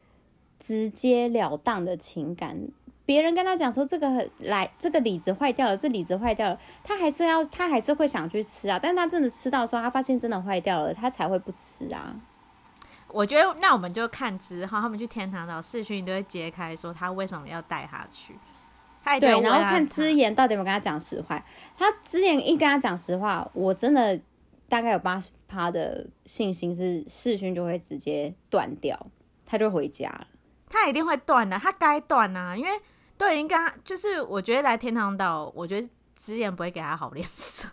[0.59, 2.69] 直截了当的情感。
[3.05, 8.79] 别人跟他讲说这个来，这个李子坏掉了，这李子坏掉了，他还是要，他还是会想去吃啊。
[8.81, 12.15] 但他真的吃到的时候，他发现真的坏掉了，他才会不吃啊。
[13.13, 18.35] 我觉得那我们就看之后，他们去天堂岛，世勋都会揭开说他为什么要带他去。
[19.05, 21.45] 他对，然后看之言到底有没有跟他讲实话。
[21.77, 24.19] 他之言一跟他讲实话，我真的
[24.69, 28.99] 大概有八十趴的信心是世勋就会直接断掉，
[29.45, 30.27] 他就回家了。
[30.69, 32.71] 他一定会断的，他该断啊，因为
[33.19, 37.69] 都已经跟他，就是我觉得来天堂岛，我觉得之言不会给他好脸色。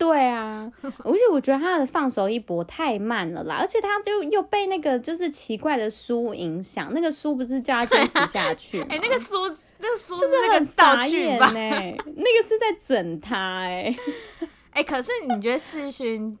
[0.00, 8.80] 对啊， 而且我觉得他的放手一搏太慢了啦，而且他就又被那个就是奇怪的书影响，那个书不是叫他坚持下去？
[8.88, 9.46] 哎、欸，那个书，
[9.76, 13.96] 那个书真的很傻眼呢、欸，那个是在整他哎、欸，
[14.72, 16.38] 哎、欸，可是你觉得世勋，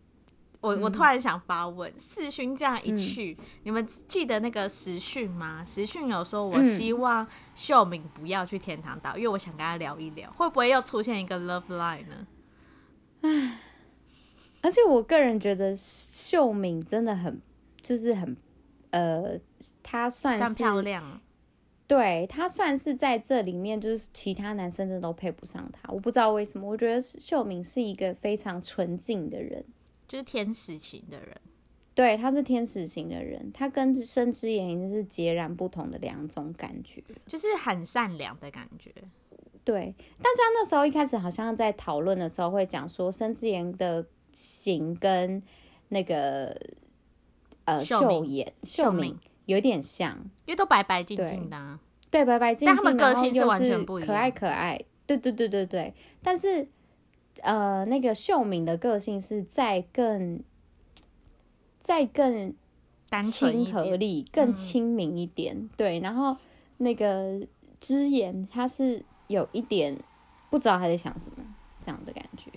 [0.62, 5.62] 我我突然想发问，世勋这样一去，嗯、你们记得那个时讯吗？
[5.70, 12.26] 时讯有说，我希望秀敏不要去天堂岛，因为我想跟他聊一聊，会不会又出现一个 love line 呢？
[13.22, 13.60] 唉，
[14.62, 17.40] 而且我个人觉得秀敏真的很，
[17.80, 18.36] 就是很，
[18.90, 19.38] 呃，
[19.82, 21.20] 她算是算漂亮，
[21.86, 25.92] 对，她算是在这里面，就是其他男生真的都配不上她。
[25.92, 29.64] 我不知道为什么，我觉得秀敏是一个非常纯净的人，
[30.08, 31.36] 就是天使型的人。
[31.92, 38.90] 对，她是天使型的人，她跟申之言已经是截然不同的两种感觉，就是很善良的感觉。
[39.70, 45.40] 对，大家那时候一开始好像在讨论的时候会讲说，申之言的型跟
[45.90, 46.60] 那个
[47.66, 49.16] 呃秀妍秀敏
[49.46, 51.78] 有点像，因为都白白净净的、啊
[52.10, 55.94] 对，对，白白净净，但他们个性是完全不一样，可爱可爱，对对对对对。
[56.20, 56.66] 但是
[57.42, 60.42] 呃，那个秀敏的个性是再更
[61.78, 62.52] 再更
[63.22, 66.00] 亲和力，更亲民一点，嗯、对。
[66.00, 66.36] 然后
[66.78, 67.46] 那个
[67.78, 69.04] 之言他是。
[69.30, 69.96] 有一点
[70.50, 71.44] 不知道他在想什么，
[71.84, 72.50] 这样的感觉。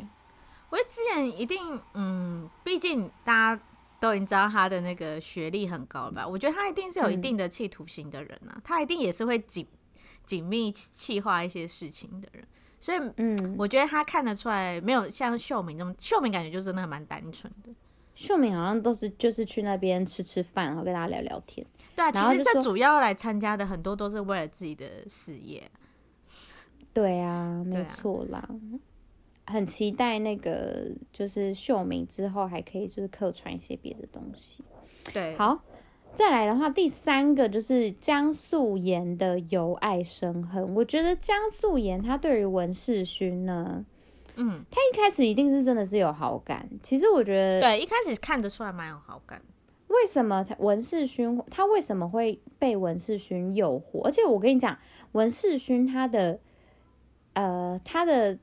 [0.70, 3.64] 我觉得之前一定，嗯，毕竟大家
[4.00, 6.28] 都已经知道他的那个学历很高吧？
[6.28, 9.68] 我觉得他一定是有一定的企图心的人啊，嗯、他一定也是会紧
[10.26, 12.44] 紧密计划一些事情的人。
[12.80, 17.70] 所以，嗯，我觉得他看得出来，没有像秀敏那么，秀敏感觉就真的蛮单纯的。
[18.16, 21.66] 秀敏好像都是就是去那边吃吃饭，然后跟大家聊聊天。
[21.96, 25.70] 对啊，其实这主要来参加的很多都是为了自己的事业。
[26.94, 28.48] 对啊，没错啦。
[29.46, 34.64] 很期待那个就是秀明之后还可以就是客串一些别的东西。
[35.12, 35.62] 对，好，
[36.14, 40.74] 再来的话，第三个就是江素妍的由爱生恨。
[40.76, 43.86] 我觉得江素妍她对于文世勋呢，
[44.36, 46.70] 嗯，她一开始一定是真的是有好感。
[46.82, 49.42] 其实我觉得，对，一开始看得出来蛮有好感。
[49.90, 54.04] 为什么他文世勋他为什么会被文世勋诱惑？
[54.06, 54.76] 而且我跟你讲，
[55.12, 56.40] 文世勋他的
[57.34, 58.38] 呃他的。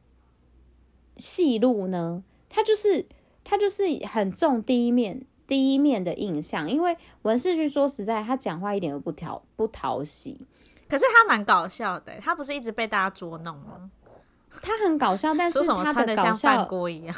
[1.17, 3.05] 戏路呢，他就是
[3.45, 10.47] 他就是很重第一面第一面的印象，因为文世勋说实在，他讲话一点都不讨不讨喜，
[10.89, 13.91] 可是他蛮搞笑的，他不是一直被大家捉弄吗？
[14.63, 17.15] 他很搞笑，但是他的搞笑锅一样，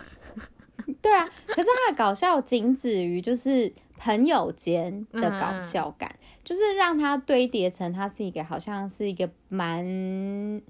[1.01, 10.61] 对啊，可是他的搞笑仅止于就是朋友间的搞笑感，嗯、就是让他堆叠成他是一个好像是一个蛮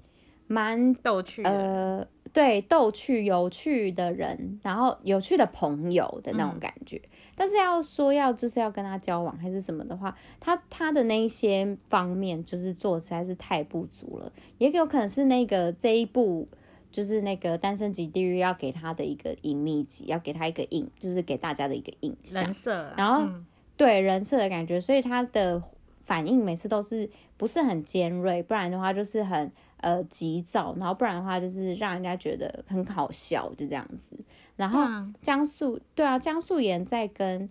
[0.53, 2.07] 蛮逗趣的呃。
[2.31, 6.97] 对，逗趣、有趣的人，然后有趣的朋友的那种感觉。
[6.97, 14.31] 嗯、但是要说要就是要跟他交往还是什么的话，他他的那一些方面就是做实在是太不足了。
[14.57, 16.47] 也有可能是那个这一部
[16.91, 22.43] 就是那个《单身级地狱》要给他的一个隐秘集，要给他一个印，就是给大家的一个印象。
[22.45, 23.45] 人设，然后、嗯、
[23.77, 25.61] 对人设的感觉，所以他的
[26.01, 29.51] 反应每次都是不是很尖锐，不然的话就是很。
[29.83, 34.17] 呃，急躁，然后不然的话就是让人家觉得很好笑，就这样子。
[34.55, 34.81] 然后
[35.21, 37.49] 江素，对啊，江素妍在跟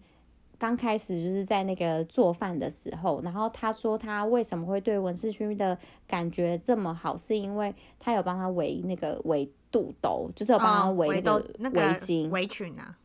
[0.59, 5.77] 刚开始就是在那个做饭的时候，然后他说他为什么会对文世勋的
[6.07, 11.21] 感觉这么好，是因为他有帮他围那个围肚兜，就是有帮他围
[11.59, 12.97] 那个围巾、围裙啊，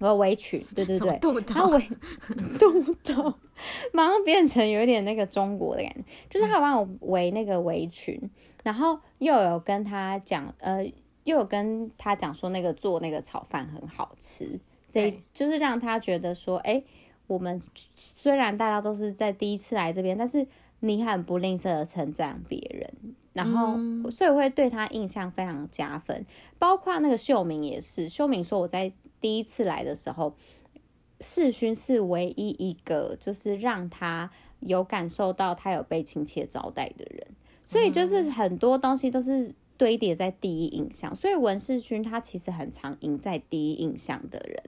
[0.00, 1.88] 呃，围裙，对对对，肚他围
[2.60, 3.32] 肚兜，
[3.94, 8.20] 马上变成有点那个中国的感觉，就是他有帮我围那个围裙。
[8.66, 10.84] 然后又有跟他讲，呃，
[11.22, 14.58] 又有跟他讲说那个做那个炒饭很好吃，
[14.88, 16.82] 这就是让他觉得说，哎，
[17.28, 17.62] 我们
[17.94, 20.44] 虽然大家都是在第一次来这边，但是
[20.80, 23.78] 你很不吝啬的称赞别人，然后
[24.10, 26.26] 所以会对他印象非常加分。
[26.58, 30.34] 包括那个秀明也是，秀明说我在第一次来的时候，
[31.20, 37.28] 世勋是唯一一个就是让他有感受到他有被亲切招待的人。
[37.66, 44.62] 所以就是很多东西都是堆叠在第一印象，所以文世勋他其实很常赢在第一印象的人，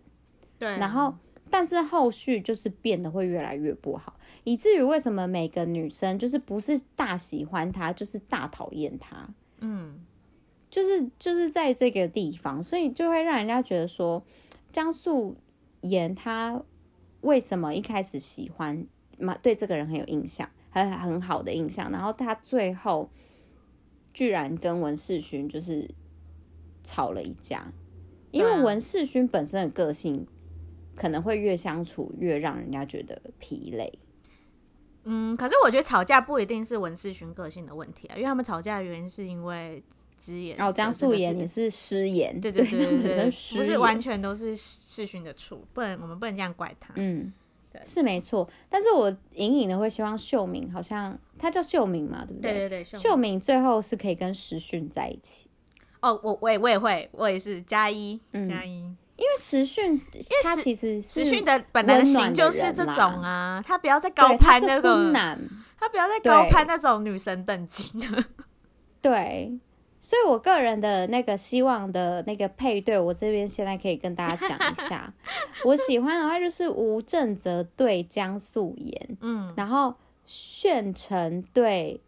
[0.58, 0.68] 对。
[0.76, 1.14] 然后，
[1.48, 9.28] 但是后续就是变得会越来越不好，以至于为什么每个女生就是不是大喜欢他，就是大讨厌他，
[9.60, 10.00] 嗯，
[10.68, 14.22] 就是就是在这个地方，所以就会让人家觉得说，
[14.72, 15.36] 江素
[15.82, 16.60] 妍她
[17.20, 18.84] 为什么一开始喜欢
[19.18, 20.50] 嘛，对这个人很有印象。
[20.70, 23.10] 很很好的印象，然后他最后
[24.12, 25.88] 居然跟文世勋就是
[26.84, 27.72] 吵了一架，
[28.30, 30.26] 因为文世勋本身的个性
[30.94, 33.98] 可能会越相处越让人家觉得疲累。
[35.04, 39.82] 嗯，可是我觉得吵架不一定是文世勋个性的问题啊，因为他们吵架的原因是因为
[40.18, 43.24] 之言，哦，江素妍也是失言，对对对对对，
[43.56, 47.32] 不是完全都是世勋的错，不能我们不能这样怪他，嗯。
[47.84, 52.52] 是没错，但是我隐隐的会希望秀敏，好像她叫秀敏嘛，对不对？
[52.52, 55.48] 对对对，秀敏，最后是可以跟时训在一起。
[56.00, 58.78] 哦，我我也我也会，我也是加一加一，
[59.16, 65.38] 因为时训，因为他其实时训的本来的型就是这种啊，他不要再高攀那个男，
[65.78, 68.24] 他不要再高攀那种女神等级的，
[69.00, 69.58] 对。
[70.00, 75.12] 所以，我个人的那个希望的那个配对，我这边现在可以跟大家讲一下。
[75.64, 79.94] 我喜欢的话就是吴正泽对江素妍，嗯，然后
[80.24, 82.00] 炫成对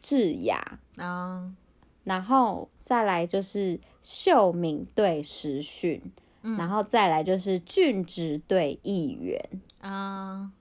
[0.00, 1.56] 智雅，嗯，
[2.04, 6.02] 然后再来就是秀敏对时训，
[6.42, 9.40] 嗯，然后再来就是俊植对议员，
[9.80, 10.52] 嗯，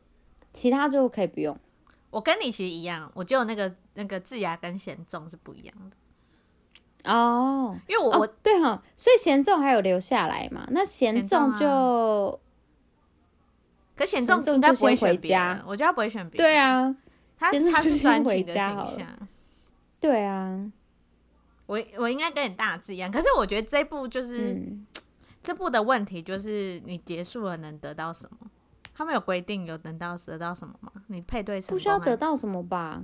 [0.53, 1.57] 其他就可以不用。
[2.11, 10.67] 我跟你其实一样，我就那个那个智雅跟贤重是不一样的哦，因为我、哦、我对哈，所以贤重还有留下来嘛？
[10.69, 12.37] 那贤重就，啊、
[13.95, 16.47] 可贤仲应该不会选别人，我觉得他不会选别人。
[16.47, 16.95] 对啊，
[17.37, 19.07] 他他是专情的形象。
[19.99, 20.71] 对啊，
[21.65, 24.85] 我我应该跟你大致一样，可是我觉得这部就是、嗯、
[25.41, 28.47] 这部的问题就是你结束了能得到什么？
[28.93, 30.91] 他们有规定有得到得到什么吗？
[31.07, 33.03] 你配对不需要得到什么吧？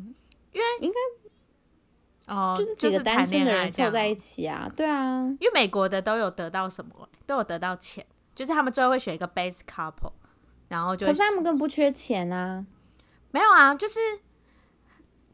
[0.51, 5.21] 因为应该哦，就是几个单身的人凑在一起啊，对啊。
[5.39, 10.11] 因为美国的都有得到什么，都有得到钱，就是他们最后会选一个 base couple，
[10.67, 12.65] 然后就可是他们更不缺钱啊，
[13.31, 13.99] 没有啊，就是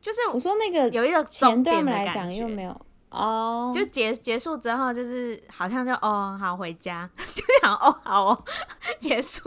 [0.02, 8.44] 就是我说那个有一个钱对他们来讲又没有哦，就结结束之后就是好像就哦好回家， 就想哦好哦
[9.00, 9.44] 结束。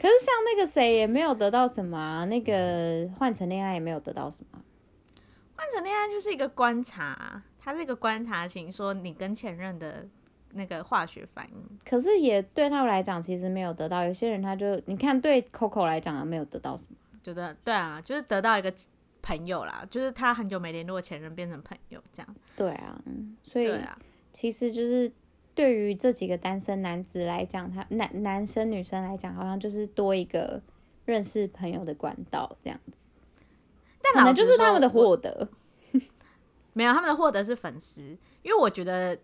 [0.00, 4.60] 可是像那个谁也没有得到什么啊，那个换成恋爱也没有得到什么。
[5.58, 10.06] 换成恋爱就是一个观察，它是一个观察型，说你跟前任的
[10.52, 11.78] 那个化学反应。
[11.84, 14.04] 可是也对他们来讲，其实没有得到。
[14.04, 18.72] 有些人他就你看，对 Coco 来讲没有得到什么，觉得对啊，就是得到一个
[19.20, 22.36] 朋友啦，就是他很久没联络前任变成朋友这样。
[22.56, 23.02] 对啊，
[23.42, 23.76] 所以
[24.32, 25.12] 其实就是。
[25.54, 30.62] 对于这几个单身男子来讲，他男男生女生来讲，好像就是多一个
[31.04, 33.07] 认识朋友的管道这样子。
[34.02, 35.48] 但可能就是他们的获得，
[36.72, 38.02] 没有他们的获得是粉丝，
[38.42, 39.18] 因为我觉得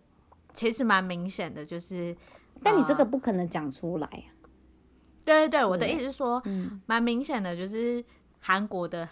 [0.53, 2.15] 其实蛮明显的，就是
[2.63, 4.29] 但你这个不可能讲出来啊。
[5.25, 8.03] 对对对，我的意思是说，嗯，蛮明显的，就是
[8.39, 9.07] 韩国的。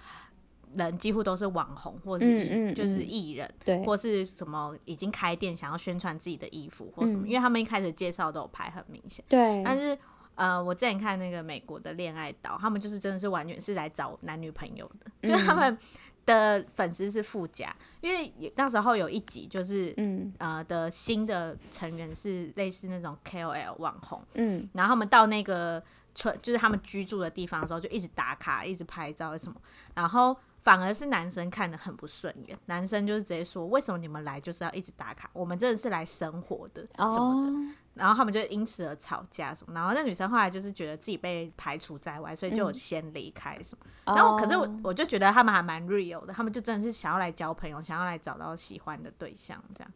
[0.76, 9.61] 人几乎都是网红，或是、嗯嗯、就是艺人，对，或是什么已经开店想要宣传自己的衣服或什么，嗯、因为他们一开始介绍都有拍很明显，对。
[9.64, 9.95] 但是
[10.36, 15.77] 呃，我之前看那个美国的恋爱岛，他们就是真的是完全是来找男女朋友的，嗯、就是他们
[16.25, 20.34] 的粉丝是附加，因为那时候有一集就是嗯。
[20.39, 25.84] 呃的新的成员是类似那种 KOL 网红，嗯，然后他们到那个
[26.15, 29.61] 村就是他们居住的地方的时候，就一直打卡，一直拍照什么，
[29.95, 30.36] 然后。
[30.64, 35.30] 反而是男生看得很不顺眼，男生就是直接说：“为什么你们来就是要一直打卡？
[35.34, 37.51] 我们真的是来生活的什么的。
[37.51, 37.66] Oh.
[37.95, 39.74] ”然后他们就因此而吵架什么。
[39.74, 43.86] 然后那女生后来就是觉得自己被排除在外，所以就先离开什么。
[44.05, 49.91] 嗯、然后可是我我就觉得他们还蛮 real 的，他们就真的是想要来交朋友，想要来找到喜欢的对象这样。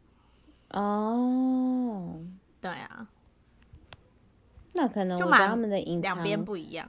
[0.71, 2.21] 哦，oh.
[2.59, 3.07] 对啊，
[4.73, 6.87] 那可能就蛮他们的两边不一样。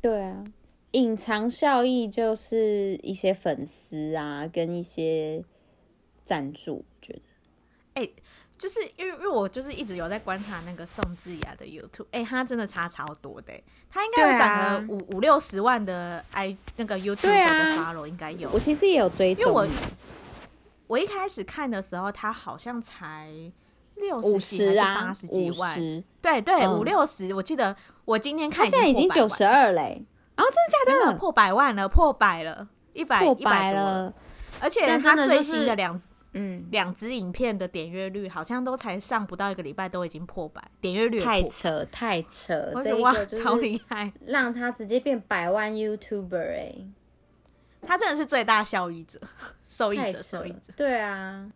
[0.00, 0.44] 对啊。
[0.92, 5.42] 隐藏效益就是一些粉丝啊，跟一些
[6.24, 7.20] 赞助，我觉得，
[7.94, 8.14] 哎、欸，
[8.58, 13.52] 就是因为因为我就是一直有在观察那个宋智雅的 YouTube，哎、欸，他真的差超多的，
[13.90, 19.66] 他应该有涨了五、啊、五六十万的 i 那个 YouTube 的 follow 应该有，我其实也有追踪，因为我
[20.88, 23.32] 我一开始看的时候，他好像才
[23.94, 27.74] 六十几还是八十几万，啊、对对，五六十，我记得
[28.04, 30.04] 我今天看，现在已经九十二嘞。
[30.36, 31.18] 哦，真的假的？
[31.18, 34.14] 破百万了，破百了，一百一百多了。
[34.60, 36.00] 而且他最新的两
[36.34, 42.70] 嗯两支影片的点阅率好像都才上不到一个礼拜，都已经破百点阅率，太扯太扯！
[42.74, 46.74] 我觉得哇，超厉害，让他直接变百万 YouTuber 哎，
[47.82, 49.20] 他真的是最大效益者、
[49.68, 50.72] 受益者、受益者。
[50.76, 51.46] 对啊，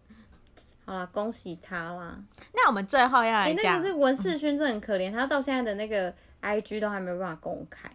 [0.85, 2.19] 好了，恭喜他啦！
[2.53, 6.13] 那我们最后要来讲，那个是文世勋，真的很可怜，他到现在的那个
[6.43, 7.91] IG 都还没有办法公开。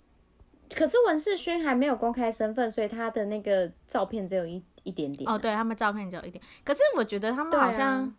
[0.76, 5.30] 可是文世勋还没有公开身份，所以他的那个照片只有一一点点。
[5.30, 6.44] 哦，对，他们照片只有一点。
[6.64, 8.14] 可是我觉得他们好像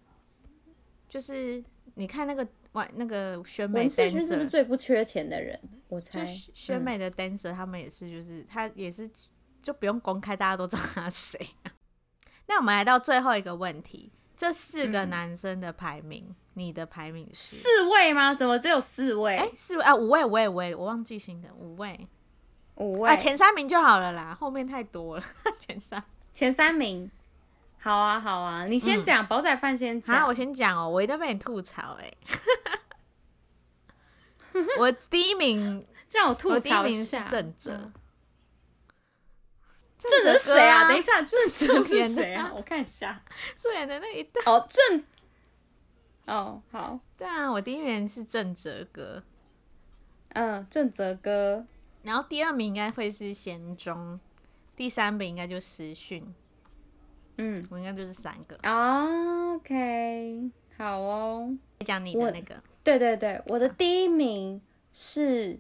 [1.09, 1.63] 就是
[1.95, 5.59] 你看那个外那个选美，文世勋是不是最不缺钱的人？
[5.89, 6.25] 我猜
[6.55, 9.11] 选美的 dancer 他们也是，就是他也是
[9.63, 11.39] 就不用公开，大家都知道他谁。
[12.49, 18.35] 那我们来到最后一个问题，这四个男生的排名，嗯、你的排名是四位吗？
[18.35, 19.37] 怎么只有四位？
[19.37, 22.09] 哎、欸，四位啊，五位，五位，五位，我忘记新的五位。
[22.77, 25.25] 五位、啊、前三名就好了啦，后面太多了。
[25.61, 26.03] 前三
[26.33, 27.11] 前三名，
[27.79, 30.17] 好啊好啊，你先讲，煲、嗯、仔饭先讲。
[30.17, 32.17] 啊，我先讲哦，我一定被你吐槽哎、欸。
[34.79, 37.25] 我第一名， 让我吐槽一下。
[37.25, 37.91] 正哲，
[39.99, 40.89] 正哲是谁啊？
[40.89, 42.51] 等一下，正哲是谁啊？
[42.55, 43.23] 我看一下，
[43.57, 44.41] 素颜的那一代。
[44.47, 45.05] 哦，正。
[46.27, 46.99] 哦，好。
[47.17, 49.23] 对啊，我第一名是正哲哥。
[50.31, 51.67] 嗯，正哲哥。
[52.03, 54.19] 然后第二名应该会是贤中，
[54.75, 56.35] 第三名应该就是时训，
[57.39, 58.57] 嗯，我应该就是三个。
[59.55, 61.57] OK，好哦。
[61.87, 64.61] 讲你的那个，对对对，我的第一名
[64.93, 65.59] 是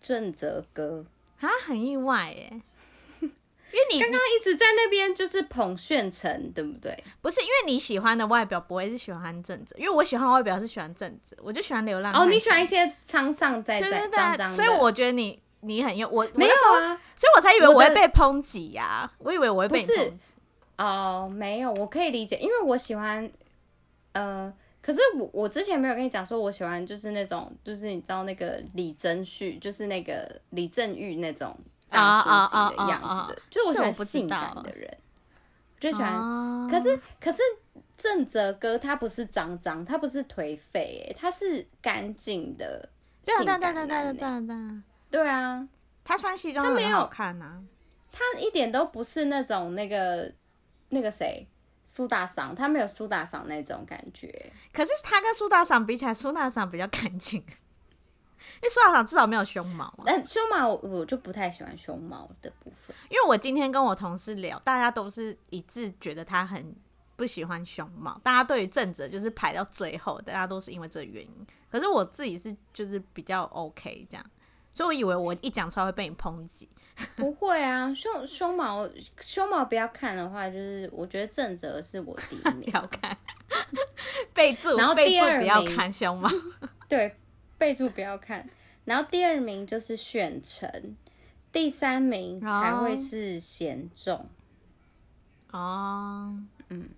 [0.00, 1.06] 正则哥，
[1.40, 2.62] 啊，很意外耶，
[3.20, 7.02] 因为你刚刚一直在那边就是捧炫成，对不对？
[7.20, 12.12] 不是，因为你喜欢的外表不会是喜欢正则，因为我喜欢外表是喜欢正则，我就喜欢流浪。
[12.14, 15.42] 哦，你喜欢一些沧桑在在脏脏，所以我觉得你。
[15.60, 20.32] 你很用我没有啊，所以我才以为我会被抨击呀，我以为我会被抨击。
[20.78, 23.30] 哦，没有，我可以理解，因为我喜欢，
[24.12, 24.50] 呃，
[24.80, 31.54] 可是我我之前没有跟你讲说，我喜欢就是那种，就是你知道那个李贞旭，就是那个李正玉那种
[31.90, 33.38] 啊啊啊的样子的，oh, oh, oh, oh, oh.
[33.50, 34.96] 就是我喜欢性感的人，
[35.76, 36.16] 我就喜欢。
[36.16, 36.70] Oh.
[36.70, 37.42] 可是可是
[37.98, 42.88] 正则哥他不是脏脏，他不是颓废，哎，他是干净的
[43.22, 43.74] 性感男。
[43.74, 45.68] 对对对对对对对啊，
[46.04, 47.62] 他穿西装很好看呐、啊，
[48.12, 50.32] 他一点都不是那种那个
[50.90, 51.46] 那个谁。
[51.92, 54.52] 苏大桑，他没有苏大桑那种感觉。
[54.72, 59.92] 可是他跟苏大桑比起来，苏大桑比较干净， 因为苏大桑至少没有胸毛。
[60.06, 66.72] 但胸毛我就不太喜欢胸毛的部分，因为我今天跟我同事聊，大家都是一致觉得他很
[67.16, 68.16] 不喜欢胸毛。
[68.22, 71.46] 大家对于正则就是排到最后，大家都是因为这个原因。
[71.72, 74.24] 可是我自己是就是比较 OK 这样。
[74.80, 76.66] 所以我以为我一讲出来会被你抨击，
[77.16, 78.88] 不会啊，胸胸毛
[79.20, 83.14] 胸毛不要看的话，就是我觉得正则是我第一名， 不要看，
[84.32, 86.30] 备注，然后第二名不要看胸毛，
[86.88, 87.14] 对，
[87.58, 88.48] 备注不要看，
[88.86, 90.96] 然后第二名就是炫成，
[91.52, 94.24] 第三名才会是贤重，
[95.50, 96.34] 哦，
[96.70, 96.88] 嗯，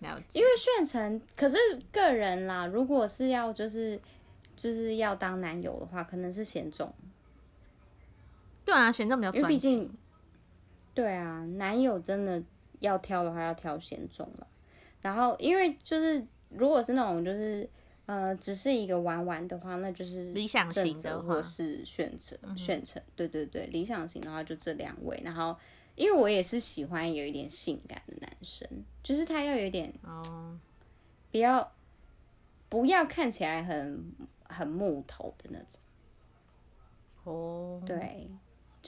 [0.00, 1.56] 了解，因为炫成，可是
[1.92, 4.00] 个人啦，如果是要就是
[4.56, 6.92] 就是要当男友的话，可能是贤仲。
[8.64, 9.90] 对啊，选中比较专情。
[10.94, 12.42] 对啊，男友真的
[12.80, 14.46] 要挑的话，要挑选中了。
[15.00, 17.68] 然后，因为就是如果是那种就是
[18.06, 23.00] 呃，只是一个玩玩的话，那就是理想型的，或是选择选成。
[23.14, 25.20] 对对对，理想型的话就这两位。
[25.24, 25.56] 然后，
[25.94, 28.68] 因为我也是喜欢有一点性感的男生，
[29.02, 30.58] 就是他要有一点哦，
[31.30, 31.72] 比较
[32.68, 35.80] 不要看起来很很木头的那种。
[37.24, 38.28] 哦，对。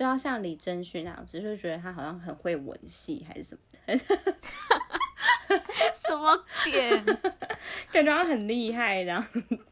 [0.02, 3.96] 就要像李真旭那样子，就是觉得他好像很会吻戏还是什么的，
[5.94, 7.04] 什么点？
[7.92, 9.24] 感觉他很厉害这样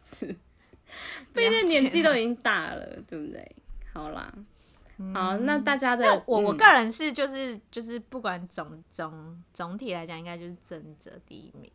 [0.08, 0.26] 子，
[1.34, 3.56] 毕竟年纪都已经大了，对不对？
[3.92, 4.32] 好啦，
[4.98, 11.68] 嗯、好，那大家的我我个人是就是就是不管总总总体来讲，应该就是正则第一名，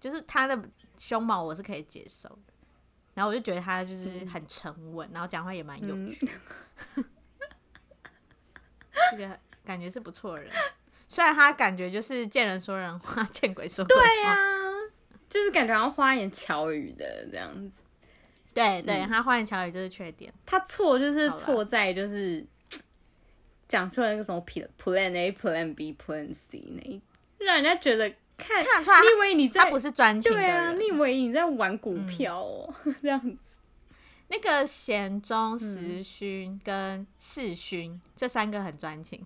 [0.00, 0.58] 就是他的
[0.96, 2.54] 胸毛我是可以接受的，
[3.12, 6.26] 然后我就觉得他就是很沉稳，然后讲话也蛮有趣。
[6.96, 7.04] 嗯
[9.14, 10.52] 这个感觉是不错的人，
[11.08, 14.02] 虽然他感觉就是见人说人话，见鬼说鬼话。
[14.02, 14.72] 对呀、啊，
[15.28, 17.82] 就是感觉好像花言巧语的这样子。
[18.52, 20.32] 对对，嗯、他花言巧语就是缺点。
[20.46, 22.44] 他错就是错在就是
[23.66, 27.02] 讲出来那个什么 plan A plan B plan C 那，
[27.44, 33.36] 让人家觉得看看得出来，你以为你在他不是专情的人，对啊，你以为你在玩股票哦，嗯、 这样子。
[34.28, 39.24] 那个贤中、时勋跟世勋、嗯、这三个很专情，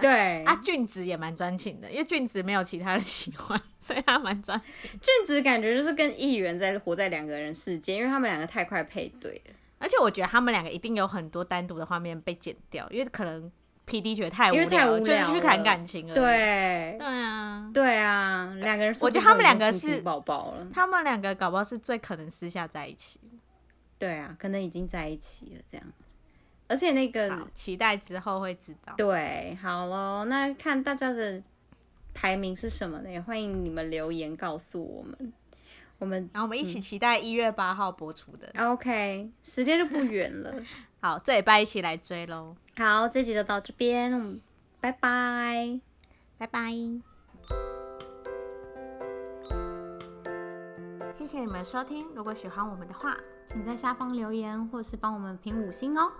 [0.00, 4.90] 对 啊，俊子也蛮专情的，因为俊子没有其他人喜欢， 所以他蛮专情。
[5.00, 13.50] 俊子感觉就是跟议员在活在两个人世界，因为他们两个太快配对了，而且我觉得他们两个一定有很多单独的画面被剪掉，因为可能
[13.86, 16.14] PD 觉得太无聊，太无聊就是去谈感情了。
[16.14, 23.20] 对对啊，对啊，两个人我觉得他们两个是宝宝了，他们两个搞不好是最可能私下在一起。
[23.98, 26.16] 对啊，可能已经在一起了这样子，
[26.68, 28.94] 而且那个期待之后会知道。
[28.96, 31.42] 对，好咯，那看大家的
[32.14, 33.10] 排名是什么呢？
[33.10, 35.32] 也欢迎你们留言告诉我们。
[35.98, 38.48] 我们然后我们一起期待一月八号播出的。
[38.54, 40.54] 嗯、OK，时间就不远了。
[41.02, 42.54] 好，这礼拜一起来追喽。
[42.76, 44.40] 好，这集就到这边，
[44.80, 45.80] 拜拜，
[46.38, 47.77] 拜拜。
[51.18, 53.16] 谢谢你们收听，如果喜欢我们的话，
[53.48, 56.12] 请在下方留言，或是帮我们评五星哦。